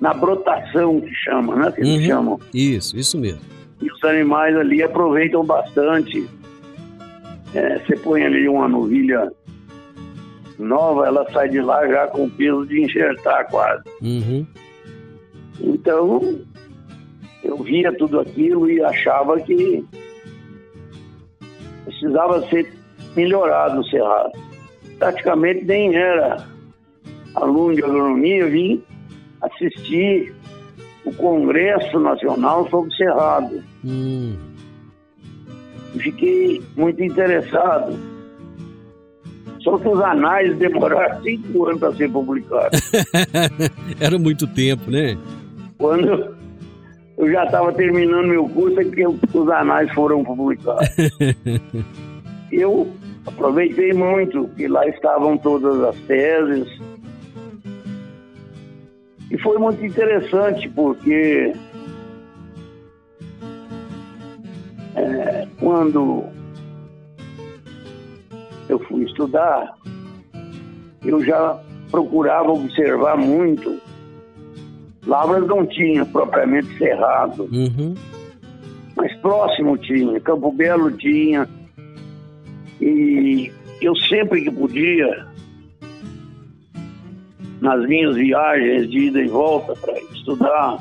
na 0.00 0.12
brotação 0.14 1.00
que 1.00 1.14
chama, 1.14 1.56
né? 1.56 1.72
Que 1.72 1.80
eles 1.80 2.00
Uhum. 2.00 2.06
chamam. 2.06 2.40
Isso, 2.52 2.96
isso 2.98 3.18
mesmo. 3.18 3.40
E 3.80 3.90
os 3.90 4.04
animais 4.04 4.56
ali 4.56 4.82
aproveitam 4.82 5.44
bastante. 5.44 6.28
É, 7.54 7.78
você 7.78 7.96
põe 7.96 8.22
ali 8.24 8.48
uma 8.48 8.68
novilha 8.68 9.30
nova, 10.58 11.06
ela 11.06 11.30
sai 11.32 11.48
de 11.48 11.60
lá 11.60 11.86
já 11.86 12.06
com 12.08 12.24
o 12.24 12.30
peso 12.30 12.66
de 12.66 12.82
enxertar 12.82 13.46
quase. 13.50 13.82
Uhum. 14.02 14.46
Então, 15.60 16.40
eu 17.44 17.56
via 17.62 17.92
tudo 17.96 18.20
aquilo 18.20 18.70
e 18.70 18.82
achava 18.82 19.38
que 19.40 19.84
precisava 21.84 22.46
ser 22.48 22.72
melhorado 23.14 23.80
o 23.80 23.84
cerrado. 23.84 24.32
Praticamente 24.98 25.64
nem 25.64 25.94
era 25.94 26.46
aluno 27.34 27.74
de 27.74 27.84
agronomia, 27.84 28.46
vim 28.46 28.82
assistir 29.42 30.34
o 31.04 31.12
Congresso 31.14 31.98
Nacional 32.00 32.68
sobre 32.68 32.90
o 32.90 32.94
Cerrado. 32.94 33.62
Hum. 33.84 34.36
Fiquei 35.98 36.62
muito 36.76 37.02
interessado. 37.02 37.96
Só 39.60 39.78
que 39.78 39.88
os 39.88 40.00
anais 40.00 40.56
demoraram 40.58 41.22
cinco 41.22 41.66
anos 41.66 41.80
para 41.80 41.94
ser 41.94 42.10
publicados. 42.10 42.80
Era 43.98 44.18
muito 44.18 44.46
tempo, 44.46 44.90
né? 44.90 45.16
Quando 45.78 46.36
eu 47.18 47.32
já 47.32 47.44
estava 47.44 47.72
terminando 47.72 48.28
meu 48.28 48.48
curso, 48.48 48.78
é 48.78 48.84
que 48.84 49.06
os 49.06 49.48
anais 49.48 49.90
foram 49.92 50.22
publicados. 50.22 50.88
Eu 52.52 52.88
aproveitei 53.26 53.92
muito, 53.92 54.48
que 54.56 54.68
lá 54.68 54.86
estavam 54.86 55.36
todas 55.36 55.82
as 55.82 55.96
teses. 56.02 56.68
E 59.30 59.38
foi 59.38 59.58
muito 59.58 59.84
interessante, 59.84 60.68
porque 60.70 61.52
é, 64.94 65.46
quando 65.58 66.24
eu 68.68 68.78
fui 68.80 69.04
estudar, 69.04 69.76
eu 71.04 71.24
já 71.24 71.60
procurava 71.90 72.50
observar 72.52 73.16
muito. 73.16 73.80
Lavras 75.06 75.46
não 75.46 75.64
tinha 75.66 76.04
propriamente 76.04 76.76
cerrado, 76.78 77.48
Uhum. 77.52 77.94
mas 78.96 79.14
próximo 79.18 79.76
tinha, 79.78 80.18
Campo 80.20 80.50
Belo 80.52 80.90
tinha. 80.92 81.48
E 82.80 83.52
eu 83.80 83.94
sempre 83.96 84.42
que 84.42 84.50
podia, 84.50 85.25
nas 87.66 87.84
minhas 87.84 88.14
viagens 88.14 88.88
de 88.88 89.06
ida 89.08 89.20
e 89.20 89.26
volta 89.26 89.74
para 89.74 89.98
estudar, 89.98 90.78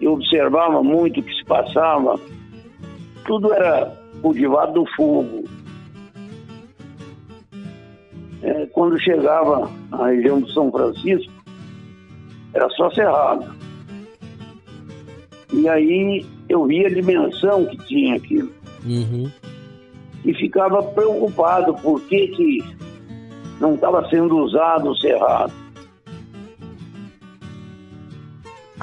eu 0.00 0.14
observava 0.14 0.82
muito 0.82 1.20
o 1.20 1.22
que 1.22 1.32
se 1.32 1.44
passava. 1.44 2.18
Tudo 3.24 3.52
era 3.52 3.86
cultivado 4.20 4.72
do 4.72 4.86
fogo. 4.96 5.44
É, 8.42 8.66
quando 8.66 8.98
chegava 9.00 9.70
na 9.90 10.08
região 10.08 10.40
de 10.40 10.52
São 10.52 10.72
Francisco, 10.72 11.32
era 12.52 12.68
só 12.70 12.90
cerrado. 12.90 13.54
E 15.52 15.68
aí 15.68 16.26
eu 16.48 16.64
via 16.66 16.88
a 16.88 16.92
dimensão 16.92 17.64
que 17.64 17.76
tinha 17.86 18.16
aquilo 18.16 18.50
Uhum. 18.84 19.30
e 20.24 20.34
ficava 20.34 20.82
preocupado 20.82 21.74
por 21.74 22.00
que, 22.02 22.26
que 22.28 22.58
não 23.60 23.74
estava 23.76 24.08
sendo 24.08 24.36
usado 24.38 24.90
o 24.90 24.96
cerrado. 24.96 25.65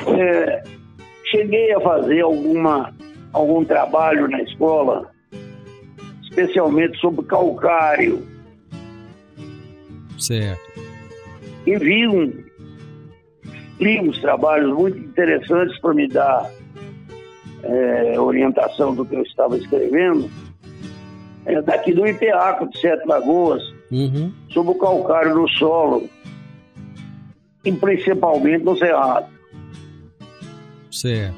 É, 0.08 0.63
cheguei 1.32 1.74
a 1.74 1.80
fazer 1.80 2.22
alguma, 2.22 2.94
algum 3.32 3.63
trabalho 3.63 4.28
na 4.28 4.42
escola, 4.42 5.10
especialmente 6.24 6.98
sobre 7.00 7.26
calcário, 7.26 8.26
Certo. 10.18 10.62
e 11.66 11.78
vi, 11.78 12.08
um, 12.08 12.32
li 13.80 14.00
uns 14.00 14.20
trabalhos 14.22 14.74
muito 14.76 14.98
interessantes 14.98 15.78
para 15.80 15.94
me 15.94 16.08
dar 16.08 16.50
é, 17.63 18.20
orientação 18.20 18.94
do 18.94 19.06
que 19.06 19.16
eu 19.16 19.24
estava 19.24 19.58
escrevendo, 19.58 20.30
é, 21.46 21.62
daqui 21.62 21.94
do 21.94 22.08
IPEACO 22.08 22.70
de 22.70 22.80
Sete 22.80 23.06
Lagoas, 23.08 23.62
Uhum. 23.92 24.32
sobre 24.50 24.72
o 24.72 24.76
calcário 24.76 25.36
do 25.36 25.48
solo, 25.50 26.10
e 27.63 27.72
principalmente 27.72 28.63
no 28.63 28.76
cerrado. 28.78 29.28
Certo. 31.04 31.36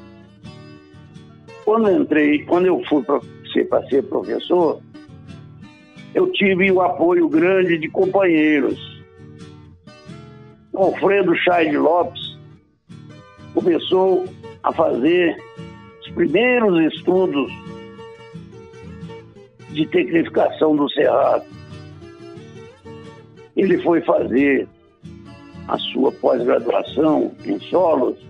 Quando 1.63 1.89
eu 1.89 2.01
entrei, 2.03 2.45
quando 2.45 2.67
eu 2.67 2.83
fui 2.87 3.01
para 3.01 3.19
ser, 3.51 3.67
ser 3.89 4.03
professor, 4.03 4.79
eu 6.13 6.31
tive 6.33 6.71
o 6.71 6.81
apoio 6.81 7.27
grande 7.27 7.79
de 7.79 7.89
companheiros. 7.89 8.79
Alfredo 10.71 11.35
Chay 11.37 11.75
Lopes 11.75 12.37
começou 13.55 14.25
a 14.61 14.71
fazer 14.71 15.35
os 15.99 16.11
primeiros 16.11 16.93
estudos 16.93 17.51
de 19.71 19.87
tecnificação 19.87 20.75
do 20.75 20.87
cerrado. 20.91 21.45
Ele 23.57 23.81
foi 23.81 23.99
fazer 24.01 24.67
a 25.67 25.79
sua 25.79 26.11
pós-graduação 26.11 27.31
em 27.43 27.59
solos 27.61 28.24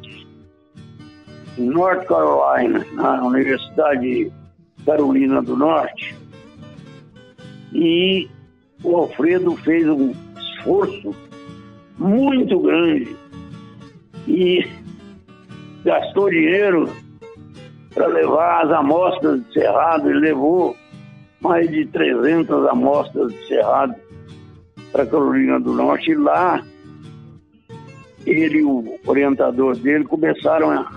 North 1.57 2.05
Carolina, 2.05 2.85
na 2.93 3.23
Universidade 3.23 4.31
Carolina 4.85 5.41
do 5.41 5.55
Norte. 5.55 6.15
E 7.73 8.29
o 8.83 8.95
Alfredo 8.95 9.55
fez 9.57 9.87
um 9.87 10.13
esforço 10.37 11.15
muito 11.97 12.59
grande 12.59 13.15
e 14.27 14.67
gastou 15.83 16.29
dinheiro 16.29 16.89
para 17.93 18.07
levar 18.07 18.65
as 18.65 18.71
amostras 18.71 19.45
de 19.45 19.53
cerrado. 19.53 20.09
Ele 20.09 20.19
levou 20.19 20.75
mais 21.39 21.69
de 21.69 21.85
300 21.85 22.67
amostras 22.67 23.31
de 23.31 23.47
cerrado 23.47 23.95
para 24.91 25.05
Carolina 25.05 25.59
do 25.59 25.73
Norte. 25.73 26.11
E 26.11 26.15
lá, 26.15 26.61
ele 28.25 28.59
e 28.59 28.63
o 28.63 28.99
orientador 29.05 29.75
dele 29.77 30.05
começaram 30.05 30.71
a 30.71 30.91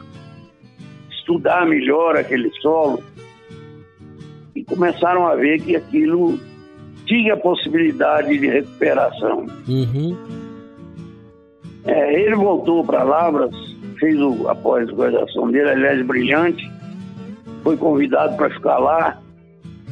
estudar 1.28 1.66
melhor 1.66 2.16
aquele 2.16 2.50
solo 2.62 3.02
e 4.56 4.64
começaram 4.64 5.26
a 5.26 5.34
ver 5.34 5.60
que 5.60 5.76
aquilo 5.76 6.40
tinha 7.04 7.36
possibilidade 7.36 8.38
de 8.38 8.46
recuperação. 8.48 9.46
Uhum. 9.68 10.16
É, 11.84 12.22
ele 12.22 12.34
voltou 12.34 12.84
para 12.84 13.02
Lavras, 13.02 13.54
fez 14.00 14.18
o, 14.20 14.48
a 14.48 14.54
pós-graduação 14.54 15.50
dele, 15.50 15.70
aliás, 15.70 16.04
brilhante, 16.06 16.70
foi 17.62 17.76
convidado 17.76 18.36
para 18.36 18.50
ficar 18.50 18.78
lá. 18.78 19.18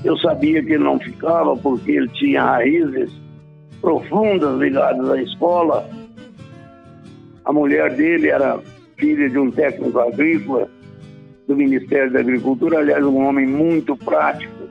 Eu 0.04 0.16
sabia 0.18 0.62
que 0.62 0.72
ele 0.72 0.84
não 0.84 0.98
ficava 0.98 1.56
porque 1.56 1.92
ele 1.92 2.08
tinha 2.08 2.42
raízes 2.42 3.10
profundas 3.80 4.58
ligadas 4.58 5.08
à 5.10 5.22
escola. 5.22 5.88
A 7.44 7.52
mulher 7.52 7.94
dele 7.94 8.28
era 8.28 8.58
filha 8.96 9.28
de 9.28 9.38
um 9.38 9.50
técnico 9.50 9.98
agrícola 10.00 10.65
do 11.46 11.56
Ministério 11.56 12.12
da 12.12 12.20
Agricultura, 12.20 12.78
aliás, 12.78 13.04
um 13.04 13.24
homem 13.24 13.46
muito 13.46 13.96
prático, 13.96 14.68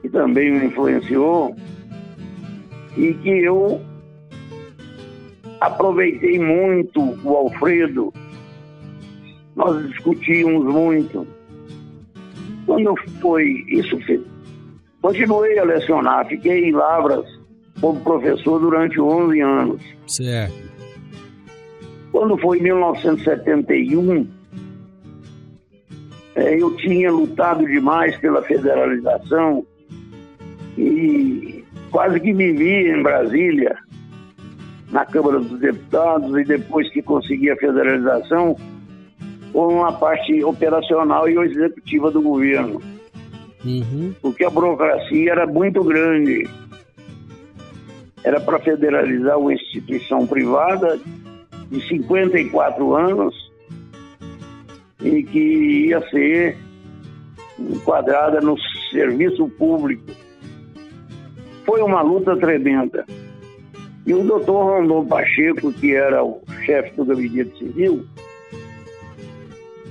que 0.00 0.08
também 0.08 0.52
me 0.52 0.66
influenciou, 0.66 1.56
e 2.96 3.14
que 3.14 3.30
eu 3.30 3.80
aproveitei 5.60 6.38
muito 6.38 7.00
o 7.24 7.36
Alfredo. 7.36 8.12
Nós 9.56 9.88
discutimos 9.88 10.64
muito. 10.64 11.26
Quando 12.66 12.94
foi 13.20 13.64
isso, 13.68 13.98
continuei 15.00 15.58
a 15.58 15.64
lecionar, 15.64 16.26
fiquei 16.26 16.68
em 16.68 16.72
Lavras 16.72 17.24
como 17.80 18.00
professor 18.00 18.60
durante 18.60 19.00
11 19.00 19.40
anos. 19.40 19.82
Certo. 20.06 20.54
Quando 22.12 22.36
foi 22.38 22.58
em 22.58 22.62
1971, 22.62 24.20
é, 24.20 24.41
eu 26.34 26.74
tinha 26.76 27.10
lutado 27.10 27.66
demais 27.66 28.16
pela 28.18 28.42
federalização 28.42 29.66
e 30.78 31.64
quase 31.90 32.18
que 32.20 32.32
me 32.32 32.52
vi 32.52 32.90
em 32.90 33.02
Brasília, 33.02 33.76
na 34.90 35.04
Câmara 35.04 35.40
dos 35.40 35.60
Deputados, 35.60 36.34
e 36.38 36.44
depois 36.44 36.90
que 36.90 37.02
consegui 37.02 37.50
a 37.50 37.56
federalização, 37.56 38.56
com 39.52 39.68
uma 39.68 39.92
parte 39.92 40.42
operacional 40.42 41.28
e 41.28 41.36
executiva 41.38 42.10
do 42.10 42.22
governo. 42.22 42.80
Uhum. 43.64 44.14
Porque 44.22 44.44
a 44.44 44.50
burocracia 44.50 45.32
era 45.32 45.46
muito 45.46 45.84
grande. 45.84 46.48
Era 48.24 48.40
para 48.40 48.58
federalizar 48.58 49.38
uma 49.38 49.52
instituição 49.52 50.26
privada 50.26 50.98
de 51.70 51.88
54 51.88 52.96
anos 52.96 53.41
e 55.02 55.22
que 55.22 55.88
ia 55.88 56.00
ser 56.08 56.56
enquadrada 57.58 58.40
no 58.40 58.56
serviço 58.90 59.48
público. 59.50 60.04
Foi 61.64 61.80
uma 61.82 62.02
luta 62.02 62.36
tremenda. 62.36 63.04
E 64.04 64.14
o 64.14 64.24
doutor 64.24 64.64
Rondon 64.64 65.06
Pacheco, 65.06 65.72
que 65.72 65.94
era 65.94 66.24
o 66.24 66.42
chefe 66.64 66.96
do 66.96 67.04
gabinete 67.04 67.56
civil, 67.56 68.04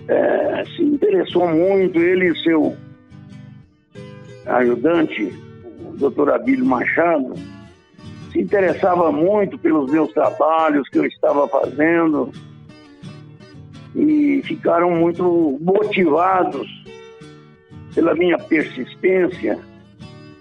é, 0.08 0.64
se 0.76 0.84
interessou 0.84 1.48
muito, 1.48 2.00
ele 2.00 2.30
e 2.30 2.44
seu 2.44 2.76
ajudante, 4.46 5.34
o 5.86 5.98
doutor 5.98 6.32
Abílio 6.32 6.66
Machado, 6.66 7.34
se 8.32 8.42
interessava 8.42 9.12
muito 9.12 9.58
pelos 9.58 9.90
meus 9.92 10.12
trabalhos 10.14 10.88
que 10.90 10.98
eu 10.98 11.06
estava 11.06 11.48
fazendo 11.48 12.32
e 13.96 14.42
ficaram 14.44 14.92
muito 14.92 15.58
motivados 15.62 16.68
pela 17.94 18.16
minha 18.16 18.38
persistência 18.38 19.60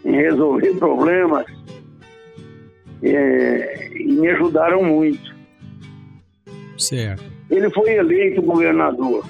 em 0.04 0.12
resolver 0.12 0.74
problemas 0.78 1.46
é, 3.02 3.88
e 3.96 4.12
me 4.12 4.28
ajudaram 4.28 4.82
muito. 4.82 5.34
Certo. 6.78 7.24
Ele 7.50 7.68
foi 7.70 7.94
eleito 7.94 8.42
governador. 8.42 9.24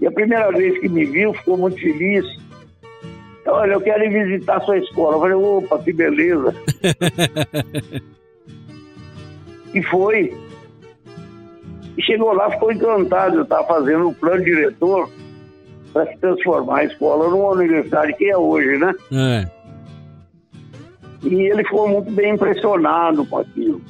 E 0.00 0.06
a 0.06 0.10
primeira 0.10 0.50
vez 0.50 0.78
que 0.78 0.88
me 0.88 1.04
viu, 1.04 1.32
ficou 1.34 1.56
muito 1.56 1.80
feliz. 1.80 2.24
Olha, 3.46 3.72
eu 3.72 3.80
quero 3.80 4.04
ir 4.04 4.10
visitar 4.10 4.60
sua 4.62 4.78
escola. 4.78 5.16
Eu 5.16 5.20
falei, 5.20 5.34
opa, 5.34 5.78
que 5.78 5.92
beleza. 5.92 6.54
e 9.74 9.82
foi. 9.84 10.32
E 12.00 12.02
chegou 12.02 12.32
lá, 12.32 12.50
ficou 12.50 12.72
encantado. 12.72 13.36
Eu 13.36 13.42
estava 13.42 13.66
fazendo 13.66 14.08
o 14.08 14.14
plano 14.14 14.42
diretor 14.42 15.10
para 15.92 16.06
se 16.06 16.16
transformar 16.16 16.78
a 16.78 16.84
escola 16.84 17.28
numa 17.28 17.50
universidade 17.50 18.14
que 18.14 18.30
é 18.30 18.38
hoje, 18.38 18.78
né? 18.78 18.94
É. 19.12 19.50
E 21.22 21.34
ele 21.34 21.62
ficou 21.62 21.86
muito 21.86 22.10
bem 22.10 22.32
impressionado 22.32 23.26
com 23.26 23.36
aquilo. 23.36 23.82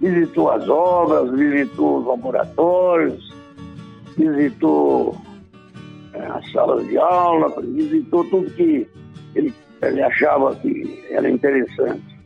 Visitou 0.00 0.50
as 0.50 0.68
obras, 0.68 1.30
visitou 1.30 2.00
os 2.00 2.06
laboratórios, 2.06 3.32
visitou 4.16 5.16
é, 6.12 6.20
as 6.20 6.50
salas 6.50 6.84
de 6.88 6.98
aula, 6.98 7.54
visitou 7.60 8.24
tudo 8.24 8.50
que 8.50 8.88
ele, 9.36 9.54
ele 9.82 10.02
achava 10.02 10.56
que 10.56 11.04
era 11.10 11.30
interessante. 11.30 12.18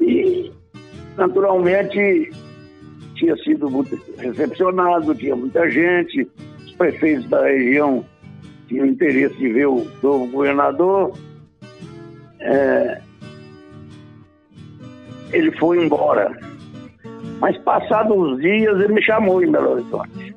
E, 0.00 0.52
naturalmente, 1.16 2.30
tinha 3.14 3.36
sido 3.38 3.70
muito 3.70 3.98
recepcionado, 4.18 5.14
tinha 5.14 5.36
muita 5.36 5.70
gente, 5.70 6.28
os 6.64 6.72
prefeitos 6.72 7.28
da 7.28 7.42
região 7.44 8.04
tinham 8.68 8.86
interesse 8.86 9.36
de 9.36 9.52
ver 9.52 9.66
o 9.66 9.86
novo 10.02 10.26
governador. 10.28 11.12
É, 12.40 13.00
ele 15.32 15.52
foi 15.52 15.84
embora. 15.84 16.36
Mas 17.40 17.56
passados 17.58 18.16
uns 18.16 18.40
dias 18.40 18.80
ele 18.80 18.94
me 18.94 19.02
chamou 19.02 19.42
em 19.42 19.50
Belo 19.50 19.72
Horizonte. 19.72 20.34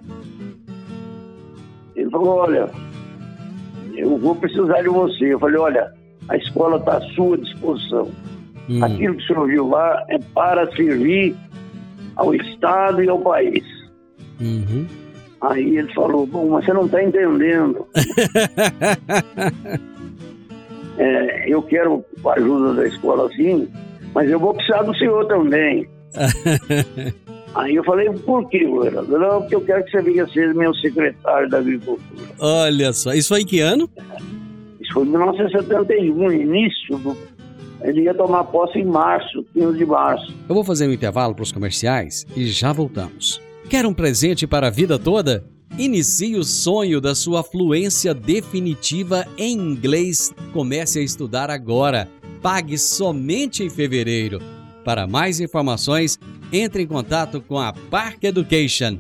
Ele 1.96 2.10
falou, 2.10 2.38
olha, 2.38 2.70
eu 3.96 4.18
vou 4.18 4.36
precisar 4.36 4.82
de 4.82 4.90
você. 4.90 5.34
Eu 5.34 5.40
falei, 5.40 5.58
olha, 5.58 5.94
a 6.28 6.38
escola 6.38 6.78
está 6.78 6.98
à 6.98 7.02
sua 7.14 7.38
disposição. 7.38 8.12
Hum. 8.70 8.84
Aquilo 8.84 9.16
que 9.16 9.24
o 9.24 9.28
senhor 9.28 9.48
viu 9.48 9.70
lá 9.70 10.04
é 10.10 10.20
para 10.34 10.70
servir 10.76 11.36
ao 12.16 12.34
Estado 12.34 13.04
e 13.04 13.10
ao 13.10 13.20
país. 13.20 13.64
Uhum. 14.40 14.86
Aí 15.42 15.78
ele 15.78 15.94
falou, 15.94 16.26
bom, 16.26 16.50
mas 16.50 16.66
você 16.66 16.74
não 16.74 16.86
está 16.86 17.04
entendendo. 17.04 17.86
É, 20.98 21.54
eu 21.54 21.62
quero 21.62 22.04
a 22.26 22.34
ajuda 22.34 22.74
da 22.74 22.88
escola 22.88 23.30
sim, 23.36 23.68
mas 24.14 24.30
eu 24.30 24.40
vou 24.40 24.54
precisar 24.54 24.84
do 24.84 24.96
senhor 24.96 25.26
também. 25.28 25.88
Aí 27.54 27.76
eu 27.76 27.84
falei, 27.84 28.10
por 28.10 28.50
que, 28.50 28.66
governador? 28.66 29.20
Não, 29.20 29.42
porque 29.42 29.56
eu 29.56 29.62
quero 29.62 29.84
que 29.86 29.92
você 29.92 30.02
venha 30.02 30.28
ser 30.28 30.54
meu 30.54 30.74
secretário 30.76 31.50
da 31.50 31.60
Agricultura. 31.60 32.28
Olha 32.40 32.92
só, 32.92 33.14
isso 33.14 33.30
foi 33.30 33.42
em 33.42 33.46
que 33.46 33.62
ano? 33.62 33.90
Isso 34.82 34.94
foi 34.94 35.06
em 35.06 35.10
1971, 35.10 36.32
início 36.32 36.98
do... 36.98 37.18
Ele 37.86 38.02
ia 38.02 38.14
tomar 38.16 38.44
posse 38.46 38.80
em 38.80 38.86
março, 38.86 39.46
15 39.54 39.78
de 39.78 39.86
março. 39.86 40.34
Eu 40.50 40.56
vou 40.56 40.64
fazer 40.64 40.88
um 40.88 40.94
intervalo 40.94 41.36
para 41.36 41.44
os 41.44 41.52
comerciais 41.52 42.26
e 42.36 42.48
já 42.48 42.74
voltamos. 42.74 43.40
Quer 43.70 43.86
um 43.86 43.94
presente 43.94 44.48
para 44.48 44.66
a 44.68 44.72
vida 44.72 44.98
toda? 44.98 45.46
Inicie 45.78 46.36
o 46.36 46.44
sonho 46.44 47.00
da 47.00 47.14
sua 47.14 47.44
fluência 47.44 48.12
definitiva 48.14 49.28
em 49.38 49.54
inglês. 49.54 50.34
Comece 50.52 50.98
a 51.00 51.04
estudar 51.04 51.52
agora. 51.52 52.10
Pague 52.42 52.78
somente 52.78 53.64
em 53.64 53.70
fevereiro. 53.70 54.40
Para 54.84 55.06
mais 55.06 55.40
informações, 55.40 56.18
entre 56.52 56.82
em 56.84 56.88
contato 56.88 57.40
com 57.42 57.60
a 57.60 57.72
Park 57.74 58.24
Education 58.24 58.98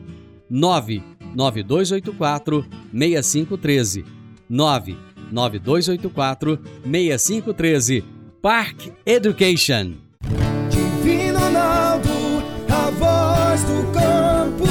99284 0.49 2.65
6513 2.91 4.05
99284 4.49 6.59
6513 6.83 8.14
Park 8.45 8.89
Education 9.07 9.95
Divino 10.69 11.39
Ronaldo, 11.39 12.11
a 12.69 12.91
voz 12.91 13.63
do 13.63 13.91
campo. 13.91 14.65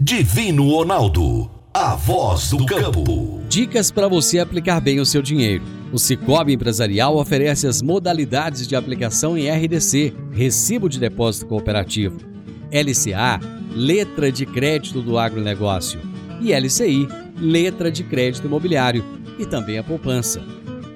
Divino 0.00 0.68
Ronaldo, 0.70 1.48
a 1.72 1.94
voz 1.94 2.50
do 2.50 2.66
campo. 2.66 3.40
Dicas 3.48 3.92
para 3.92 4.08
você 4.08 4.40
aplicar 4.40 4.80
bem 4.80 4.98
o 4.98 5.06
seu 5.06 5.22
dinheiro. 5.22 5.62
O 5.92 6.00
Cicobi 6.00 6.54
Empresarial 6.54 7.16
oferece 7.16 7.68
as 7.68 7.80
modalidades 7.80 8.66
de 8.66 8.74
aplicação 8.74 9.38
em 9.38 9.48
RDC, 9.48 10.12
Recibo 10.32 10.88
de 10.88 10.98
Depósito 10.98 11.46
Cooperativo, 11.46 12.18
LCA, 12.72 13.38
Letra 13.70 14.32
de 14.32 14.44
Crédito 14.44 15.00
do 15.00 15.16
Agronegócio, 15.16 16.00
e 16.40 16.52
LCI, 16.52 17.06
Letra 17.38 17.88
de 17.88 18.02
Crédito 18.02 18.48
Imobiliário, 18.48 19.04
e 19.38 19.46
também 19.46 19.78
a 19.78 19.84
poupança. 19.84 20.42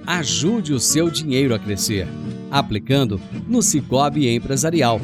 Ajude 0.08 0.72
o 0.72 0.80
seu 0.80 1.10
dinheiro 1.10 1.54
a 1.54 1.58
crescer, 1.58 2.08
aplicando 2.50 3.20
no 3.46 3.60
Cicobi 3.60 4.26
Empresarial. 4.26 4.98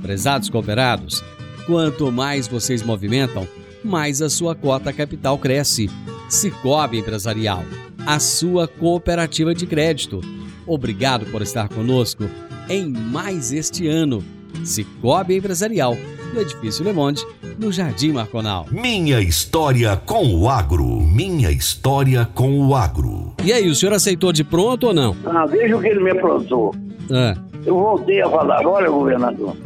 Prezados 0.00 0.48
cooperados, 0.48 1.22
quanto 1.66 2.10
mais 2.10 2.48
vocês 2.48 2.82
movimentam, 2.82 3.46
mais 3.84 4.22
a 4.22 4.30
sua 4.30 4.54
cota 4.54 4.90
capital 4.90 5.36
cresce. 5.36 5.90
Cicobi 6.30 6.96
Empresarial, 6.96 7.62
a 8.06 8.18
sua 8.18 8.66
cooperativa 8.66 9.54
de 9.54 9.66
crédito. 9.66 10.22
Obrigado 10.66 11.26
por 11.26 11.42
estar 11.42 11.68
conosco 11.68 12.24
em 12.70 12.88
mais 12.88 13.52
este 13.52 13.86
ano. 13.86 14.24
Cicobi 14.64 15.36
Empresarial, 15.36 15.94
no 16.34 16.40
Edifício 16.40 16.84
Le 16.84 16.92
Monde, 16.92 17.24
no 17.58 17.72
Jardim 17.72 18.12
Marconal. 18.12 18.66
Minha 18.70 19.20
história 19.20 19.96
com 19.96 20.26
o 20.34 20.48
agro. 20.48 20.84
Minha 20.86 21.50
história 21.50 22.28
com 22.34 22.60
o 22.68 22.74
agro. 22.74 23.32
E 23.44 23.52
aí, 23.52 23.68
o 23.68 23.74
senhor 23.74 23.92
aceitou 23.94 24.32
de 24.32 24.44
pronto 24.44 24.88
ou 24.88 24.94
não? 24.94 25.16
Ah, 25.26 25.46
veja 25.46 25.76
o 25.76 25.80
que 25.80 25.88
ele 25.88 26.02
me 26.02 26.10
aprontou. 26.10 26.74
Ah, 27.10 27.34
Eu 27.64 27.74
voltei 27.74 28.20
a 28.22 28.28
falar, 28.28 28.66
olha, 28.66 28.90
governador, 28.90 29.56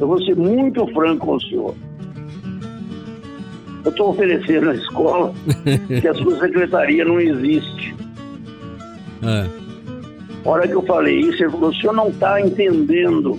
eu 0.00 0.06
vou 0.06 0.20
ser 0.22 0.36
muito 0.36 0.86
franco 0.88 1.26
com 1.26 1.36
o 1.36 1.40
senhor. 1.40 1.74
Eu 3.84 3.90
estou 3.90 4.10
oferecendo 4.10 4.66
na 4.66 4.74
escola 4.74 5.32
que 6.00 6.06
a 6.08 6.14
sua 6.14 6.38
secretaria 6.40 7.04
não 7.04 7.20
existe. 7.20 7.94
ah. 9.22 9.46
A 10.44 10.48
hora 10.50 10.66
que 10.66 10.74
eu 10.74 10.82
falei 10.82 11.20
isso, 11.20 11.40
ele 11.40 11.52
falou, 11.52 11.70
o 11.70 11.74
senhor 11.76 11.92
não 11.92 12.08
está 12.08 12.40
entendendo. 12.40 13.38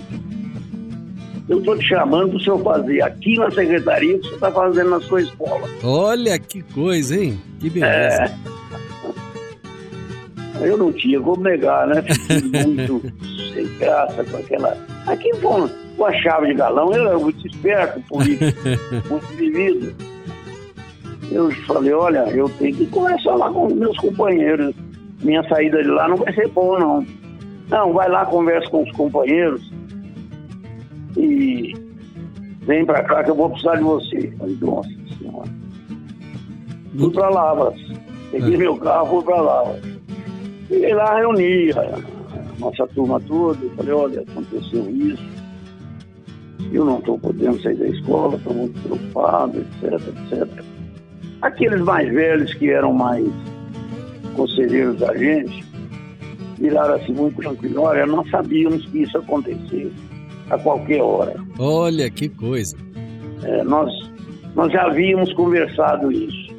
Eu 1.48 1.58
estou 1.58 1.76
te 1.76 1.86
chamando 1.86 2.30
para 2.30 2.36
o 2.38 2.40
senhor 2.40 2.62
fazer 2.62 3.02
aqui 3.02 3.36
na 3.36 3.50
secretaria 3.50 4.16
o 4.16 4.18
que 4.18 4.28
você 4.28 4.34
está 4.34 4.50
fazendo 4.50 4.90
na 4.90 5.00
sua 5.00 5.20
escola. 5.20 5.68
Olha 5.82 6.38
que 6.38 6.62
coisa, 6.62 7.22
hein? 7.22 7.38
Que 7.60 7.68
beleza. 7.68 8.32
Eu 10.60 10.78
não 10.78 10.90
tinha 10.92 11.20
como 11.20 11.42
negar, 11.42 11.86
né? 11.86 12.00
Fiquei 12.00 12.64
muito 12.64 13.02
sem 13.52 13.66
graça 13.78 14.24
com 14.24 14.38
aquela. 14.38 14.74
Aqui 15.06 15.30
com, 15.42 15.68
com 15.68 16.06
a 16.06 16.12
chave 16.14 16.46
de 16.46 16.54
galão, 16.54 16.90
eu 16.94 17.08
era 17.08 17.18
muito 17.18 17.46
esperto, 17.46 18.00
político, 18.08 18.60
muito 19.10 19.26
vivido. 19.36 19.94
Eu 21.30 21.50
falei, 21.66 21.92
olha, 21.92 22.20
eu 22.30 22.48
tenho 22.58 22.74
que 22.74 22.86
conversar 22.86 23.34
lá 23.34 23.50
com 23.50 23.66
os 23.66 23.74
meus 23.74 23.96
companheiros. 23.98 24.74
Minha 25.22 25.46
saída 25.48 25.82
de 25.82 25.90
lá 25.90 26.08
não 26.08 26.16
vai 26.16 26.32
ser 26.32 26.48
boa, 26.48 26.78
não. 26.78 27.06
Não, 27.68 27.92
vai 27.92 28.08
lá, 28.08 28.24
conversa 28.24 28.70
com 28.70 28.82
os 28.82 28.92
companheiros 28.92 29.73
e 31.16 31.72
vem 32.62 32.84
pra 32.84 33.02
cá 33.04 33.22
que 33.24 33.30
eu 33.30 33.34
vou 33.34 33.50
precisar 33.50 33.76
de 33.76 33.82
você. 33.82 34.32
Falei, 34.38 34.56
nossa 34.60 34.88
senhora. 35.18 35.48
Fui 36.98 37.10
pra 37.10 37.28
Lavras. 37.30 37.74
Peguei 38.30 38.54
É. 38.54 38.58
meu 38.58 38.76
carro, 38.76 39.06
fui 39.08 39.24
pra 39.24 39.40
Lavras. 39.40 39.82
Cheguei 40.68 40.94
lá, 40.94 41.16
reuni 41.16 41.70
a 41.72 41.98
nossa 42.58 42.86
turma 42.88 43.20
toda. 43.20 43.58
Falei, 43.76 43.92
olha, 43.92 44.20
aconteceu 44.22 44.88
isso. 44.90 45.22
Eu 46.72 46.84
não 46.84 46.98
estou 46.98 47.18
podendo 47.18 47.60
sair 47.62 47.76
da 47.76 47.86
escola, 47.86 48.36
estou 48.36 48.54
muito 48.54 48.80
preocupado, 48.80 49.58
etc, 49.60 49.92
etc. 50.32 50.64
Aqueles 51.42 51.80
mais 51.82 52.12
velhos 52.12 52.52
que 52.54 52.70
eram 52.70 52.92
mais 52.92 53.26
conselheiros 54.34 54.98
da 54.98 55.16
gente, 55.16 55.64
viraram 56.58 56.94
assim 56.94 57.12
muito 57.12 57.36
tranquilos. 57.40 57.76
Olha, 57.76 58.06
nós 58.06 58.28
sabíamos 58.30 58.84
que 58.86 59.02
isso 59.02 59.16
ia 59.16 59.20
acontecer 59.22 59.92
a 60.50 60.58
qualquer 60.58 61.00
hora. 61.02 61.34
Olha 61.58 62.10
que 62.10 62.28
coisa. 62.28 62.76
É, 63.42 63.62
nós, 63.64 63.90
nós 64.54 64.72
já 64.72 64.82
havíamos 64.86 65.32
conversado 65.34 66.10
isso. 66.12 66.54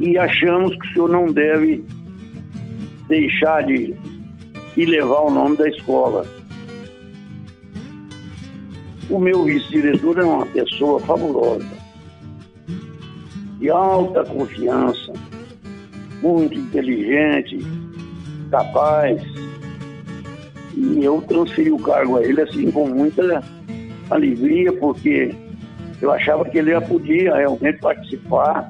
E 0.00 0.18
achamos 0.18 0.76
que 0.76 0.88
o 0.88 0.92
senhor 0.92 1.08
não 1.10 1.32
deve 1.32 1.84
deixar 3.08 3.62
de, 3.64 3.94
de 4.74 4.84
levar 4.86 5.20
o 5.20 5.30
nome 5.30 5.56
da 5.56 5.68
escola. 5.68 6.26
O 9.10 9.18
meu 9.18 9.44
vice-diretor 9.44 10.18
é 10.18 10.24
uma 10.24 10.46
pessoa 10.46 10.98
fabulosa, 11.00 11.68
de 13.58 13.68
alta 13.68 14.24
confiança, 14.24 15.12
muito 16.22 16.54
inteligente, 16.58 17.58
capaz. 18.50 19.22
E 20.74 21.04
eu 21.04 21.20
transferi 21.22 21.70
o 21.70 21.78
cargo 21.78 22.16
a 22.16 22.24
ele 22.24 22.40
assim 22.40 22.70
com 22.70 22.88
muita 22.88 23.42
alegria, 24.10 24.72
porque 24.72 25.34
eu 26.00 26.10
achava 26.10 26.44
que 26.44 26.58
ele 26.58 26.70
já 26.70 26.80
podia 26.80 27.34
realmente 27.34 27.78
participar. 27.78 28.68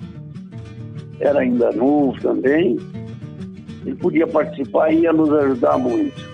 Era 1.20 1.40
ainda 1.40 1.70
novo 1.72 2.20
também. 2.20 2.78
Ele 3.84 3.96
podia 3.96 4.26
participar 4.26 4.92
e 4.92 5.00
ia 5.00 5.12
nos 5.12 5.32
ajudar 5.32 5.78
muito. 5.78 6.30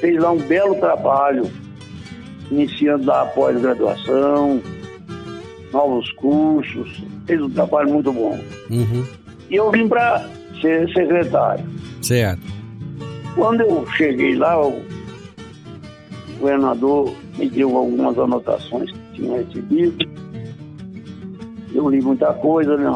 Fez 0.00 0.20
lá 0.20 0.30
um 0.30 0.38
belo 0.38 0.74
trabalho, 0.76 1.50
iniciando 2.50 3.06
lá 3.06 3.22
a 3.22 3.26
pós-graduação, 3.26 4.62
novos 5.72 6.10
cursos. 6.12 7.02
Fez 7.26 7.40
um 7.40 7.50
trabalho 7.50 7.90
muito 7.90 8.12
bom. 8.12 8.38
Uhum. 8.70 9.04
E 9.50 9.56
eu 9.56 9.70
vim 9.70 9.88
para 9.88 10.28
ser 10.60 10.88
secretário. 10.92 11.64
Certo. 12.02 12.53
Quando 13.34 13.62
eu 13.62 13.86
cheguei 13.92 14.36
lá, 14.36 14.60
o 14.64 14.80
governador 16.38 17.12
me 17.38 17.48
deu 17.48 17.76
algumas 17.76 18.18
anotações 18.18 18.90
que 18.90 18.98
tinha 19.14 19.38
recebido. 19.38 19.96
Eu 21.74 21.88
li 21.88 22.00
muita 22.00 22.32
coisa, 22.34 22.76
né? 22.76 22.88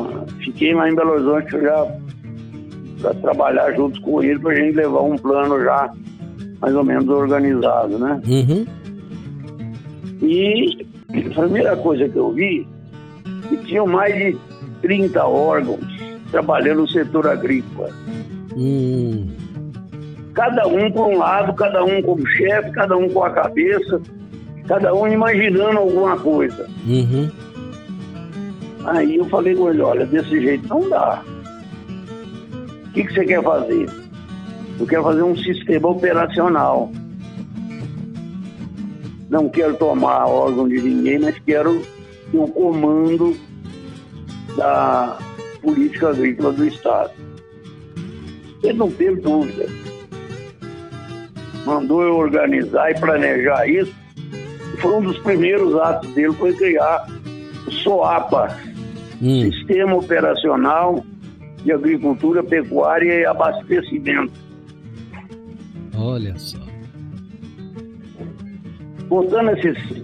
fiquei 0.45 0.73
lá 0.75 0.89
em 0.89 0.95
Belo 0.95 1.13
Horizonte 1.13 1.51
já 1.61 1.99
para 3.01 3.15
trabalhar 3.15 3.73
junto 3.75 4.01
com 4.01 4.23
ele 4.23 4.39
para 4.39 4.53
a 4.53 4.55
gente 4.55 4.77
levar 4.77 5.03
um 5.03 5.17
plano 5.17 5.61
já 5.63 5.93
mais 6.61 6.75
ou 6.75 6.85
menos 6.85 7.09
organizado, 7.09 7.99
né? 7.99 8.21
Uhum. 8.27 8.67
E 10.23 10.87
a 11.15 11.41
primeira 11.41 11.77
coisa 11.77 12.09
que 12.09 12.17
eu 12.17 12.33
vi 12.33 12.67
que 13.49 13.57
tinham 13.59 13.87
mais 13.87 14.15
de 14.15 14.37
30 14.83 15.25
órgãos 15.25 15.81
trabalhando 16.31 16.83
no 16.83 16.89
setor 16.89 17.29
agrícola. 17.29 17.91
Hum. 18.57 19.27
Cada 20.39 20.69
um 20.69 20.89
por 20.93 21.09
um 21.09 21.19
lado, 21.19 21.53
cada 21.55 21.85
um 21.85 22.01
como 22.01 22.25
chefe, 22.29 22.71
cada 22.71 22.97
um 22.97 23.09
com 23.09 23.25
a 23.25 23.31
cabeça, 23.31 24.01
cada 24.69 24.95
um 24.95 25.09
imaginando 25.09 25.79
alguma 25.79 26.17
coisa. 26.17 26.71
Uhum. 26.87 27.29
Aí 28.85 29.17
eu 29.17 29.25
falei 29.25 29.57
com 29.57 29.69
ele, 29.69 29.83
olha, 29.83 30.07
desse 30.07 30.41
jeito 30.41 30.69
não 30.69 30.89
dá. 30.89 31.25
O 32.87 32.93
que, 32.93 33.03
que 33.03 33.13
você 33.13 33.25
quer 33.25 33.43
fazer? 33.43 33.91
Eu 34.79 34.87
quero 34.87 35.03
fazer 35.03 35.23
um 35.25 35.37
sistema 35.37 35.89
operacional. 35.89 36.93
Não 39.29 39.49
quero 39.49 39.75
tomar 39.75 40.25
órgão 40.27 40.69
de 40.69 40.81
ninguém, 40.81 41.19
mas 41.19 41.37
quero 41.41 41.83
ter 42.31 42.39
o 42.39 42.47
comando 42.47 43.37
da 44.57 45.19
política 45.61 46.11
agrícola 46.11 46.53
do 46.53 46.65
Estado. 46.65 47.11
Ele 48.63 48.79
não 48.79 48.89
teve 48.89 49.21
dúvida. 49.21 49.67
Mandou 51.69 52.03
eu 52.03 52.17
organizar 52.17 52.91
e 52.91 52.99
planejar 52.99 53.69
isso. 53.69 53.95
Foi 54.81 54.95
um 54.95 55.03
dos 55.03 55.19
primeiros 55.19 55.75
atos 55.77 56.11
dele 56.15 56.33
foi 56.33 56.55
criar 56.55 57.07
o 57.67 57.71
SOAPA, 57.71 58.57
Hum. 59.21 59.53
Sistema 59.53 59.97
Operacional 59.97 61.05
de 61.63 61.73
Agricultura, 61.73 62.43
Pecuária 62.43 63.21
e 63.21 63.27
Abastecimento. 63.27 64.33
Olha 65.95 66.39
só. 66.39 66.57
Botando 69.09 69.51
esses, 69.51 70.03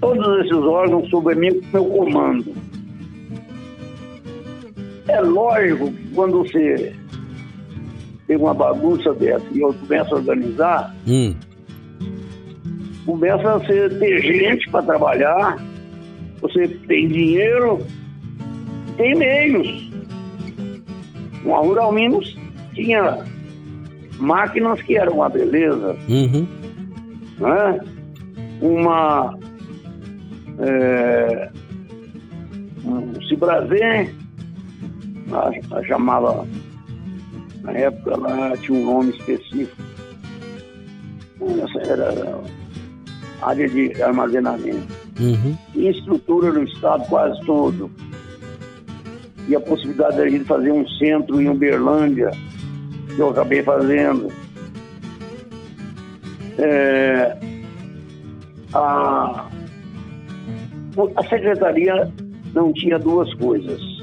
todos 0.00 0.40
esses 0.40 0.56
órgãos 0.56 1.08
sob 1.10 1.34
mim, 1.36 1.60
meu 1.72 1.84
comando. 1.84 2.52
É 5.06 5.20
lógico 5.20 5.92
que 5.92 6.14
quando 6.14 6.38
você 6.38 6.92
tem 8.26 8.36
uma 8.36 8.52
bagunça 8.54 9.12
dessa 9.14 9.44
e 9.52 9.60
eu 9.60 9.72
começo 9.74 10.14
a 10.14 10.18
organizar, 10.18 10.94
Hum. 11.06 11.34
começa 13.04 13.54
a 13.54 13.60
ser, 13.66 13.98
ter 13.98 14.20
gente 14.22 14.68
para 14.70 14.82
trabalhar, 14.82 15.56
você 16.40 16.66
tem 16.68 17.08
dinheiro, 17.08 17.78
tem 18.96 19.14
meios. 19.14 19.86
Uma 21.44 21.58
Rural 21.58 21.92
Minos 21.92 22.36
tinha 22.74 23.24
máquinas 24.18 24.82
que 24.82 24.96
eram 24.96 25.14
uma 25.14 25.28
beleza, 25.28 25.96
Uhum. 26.08 26.46
né? 27.38 27.80
Uma 28.60 29.38
é, 30.58 31.50
um 32.84 33.20
Cibrazen, 33.28 34.10
a, 35.32 35.76
a 35.76 35.84
chamava 35.84 36.46
na 37.66 37.72
época 37.72 38.16
lá 38.16 38.56
tinha 38.56 38.78
um 38.78 38.84
nome 38.84 39.10
específico. 39.10 39.82
Essa 41.40 41.90
era 41.90 42.40
a 43.42 43.48
área 43.48 43.68
de 43.68 44.02
armazenamento. 44.02 44.86
Uhum. 45.20 45.56
Tinha 45.72 45.90
estrutura 45.90 46.52
no 46.52 46.62
estado 46.62 47.06
quase 47.08 47.40
todo. 47.44 47.90
E 49.48 49.54
a 49.54 49.60
possibilidade 49.60 50.16
da 50.16 50.28
gente 50.28 50.44
fazer 50.44 50.72
um 50.72 50.86
centro 50.88 51.40
em 51.40 51.48
Uberlândia, 51.48 52.30
que 53.14 53.18
eu 53.18 53.30
acabei 53.30 53.62
fazendo. 53.62 54.28
É, 56.58 57.36
a, 58.72 59.48
a 61.16 61.22
secretaria 61.28 62.10
não 62.54 62.72
tinha 62.72 62.98
duas 62.98 63.32
coisas. 63.34 63.95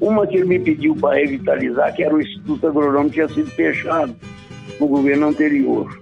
Uma 0.00 0.26
que 0.26 0.36
ele 0.36 0.46
me 0.46 0.58
pediu 0.58 0.96
para 0.96 1.16
revitalizar, 1.18 1.94
que 1.94 2.02
era 2.02 2.14
o 2.14 2.20
Instituto 2.20 2.66
Agronômico, 2.66 3.14
tinha 3.14 3.28
sido 3.28 3.50
fechado 3.50 4.14
no 4.80 4.86
governo 4.88 5.28
anterior, 5.28 6.00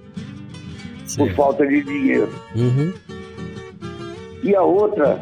por 1.17 1.31
falta 1.33 1.67
de 1.67 1.83
dinheiro. 1.83 2.29
Uhum. 2.55 2.93
E 4.45 4.55
a 4.55 4.63
outra 4.63 5.21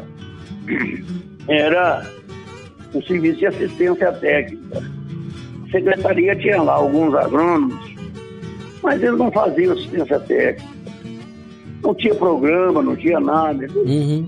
era 1.47 2.05
o 2.93 3.01
serviço 3.01 3.39
de 3.39 3.47
assistência 3.47 4.11
técnica. 4.11 4.83
A 5.67 5.71
secretaria 5.71 6.35
tinha 6.35 6.61
lá 6.61 6.73
alguns 6.73 7.15
agrônomos, 7.15 7.95
mas 8.83 9.01
eles 9.01 9.17
não 9.17 9.31
faziam 9.31 9.73
assistência 9.73 10.19
técnica. 10.19 10.77
Não 11.81 11.95
tinha 11.95 12.13
programa, 12.15 12.81
não 12.81 12.95
tinha 12.95 13.19
nada, 13.19 13.67
Uhum. 13.75 14.27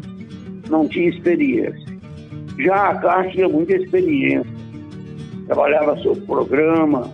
não 0.69 0.87
tinha 0.87 1.09
experiência. 1.09 1.88
Já 2.59 2.89
a 2.89 2.95
Caixa 2.95 3.29
tinha 3.31 3.47
muita 3.49 3.75
experiência. 3.75 4.51
Trabalhava 5.47 5.97
sob 5.97 6.19
programa. 6.21 7.09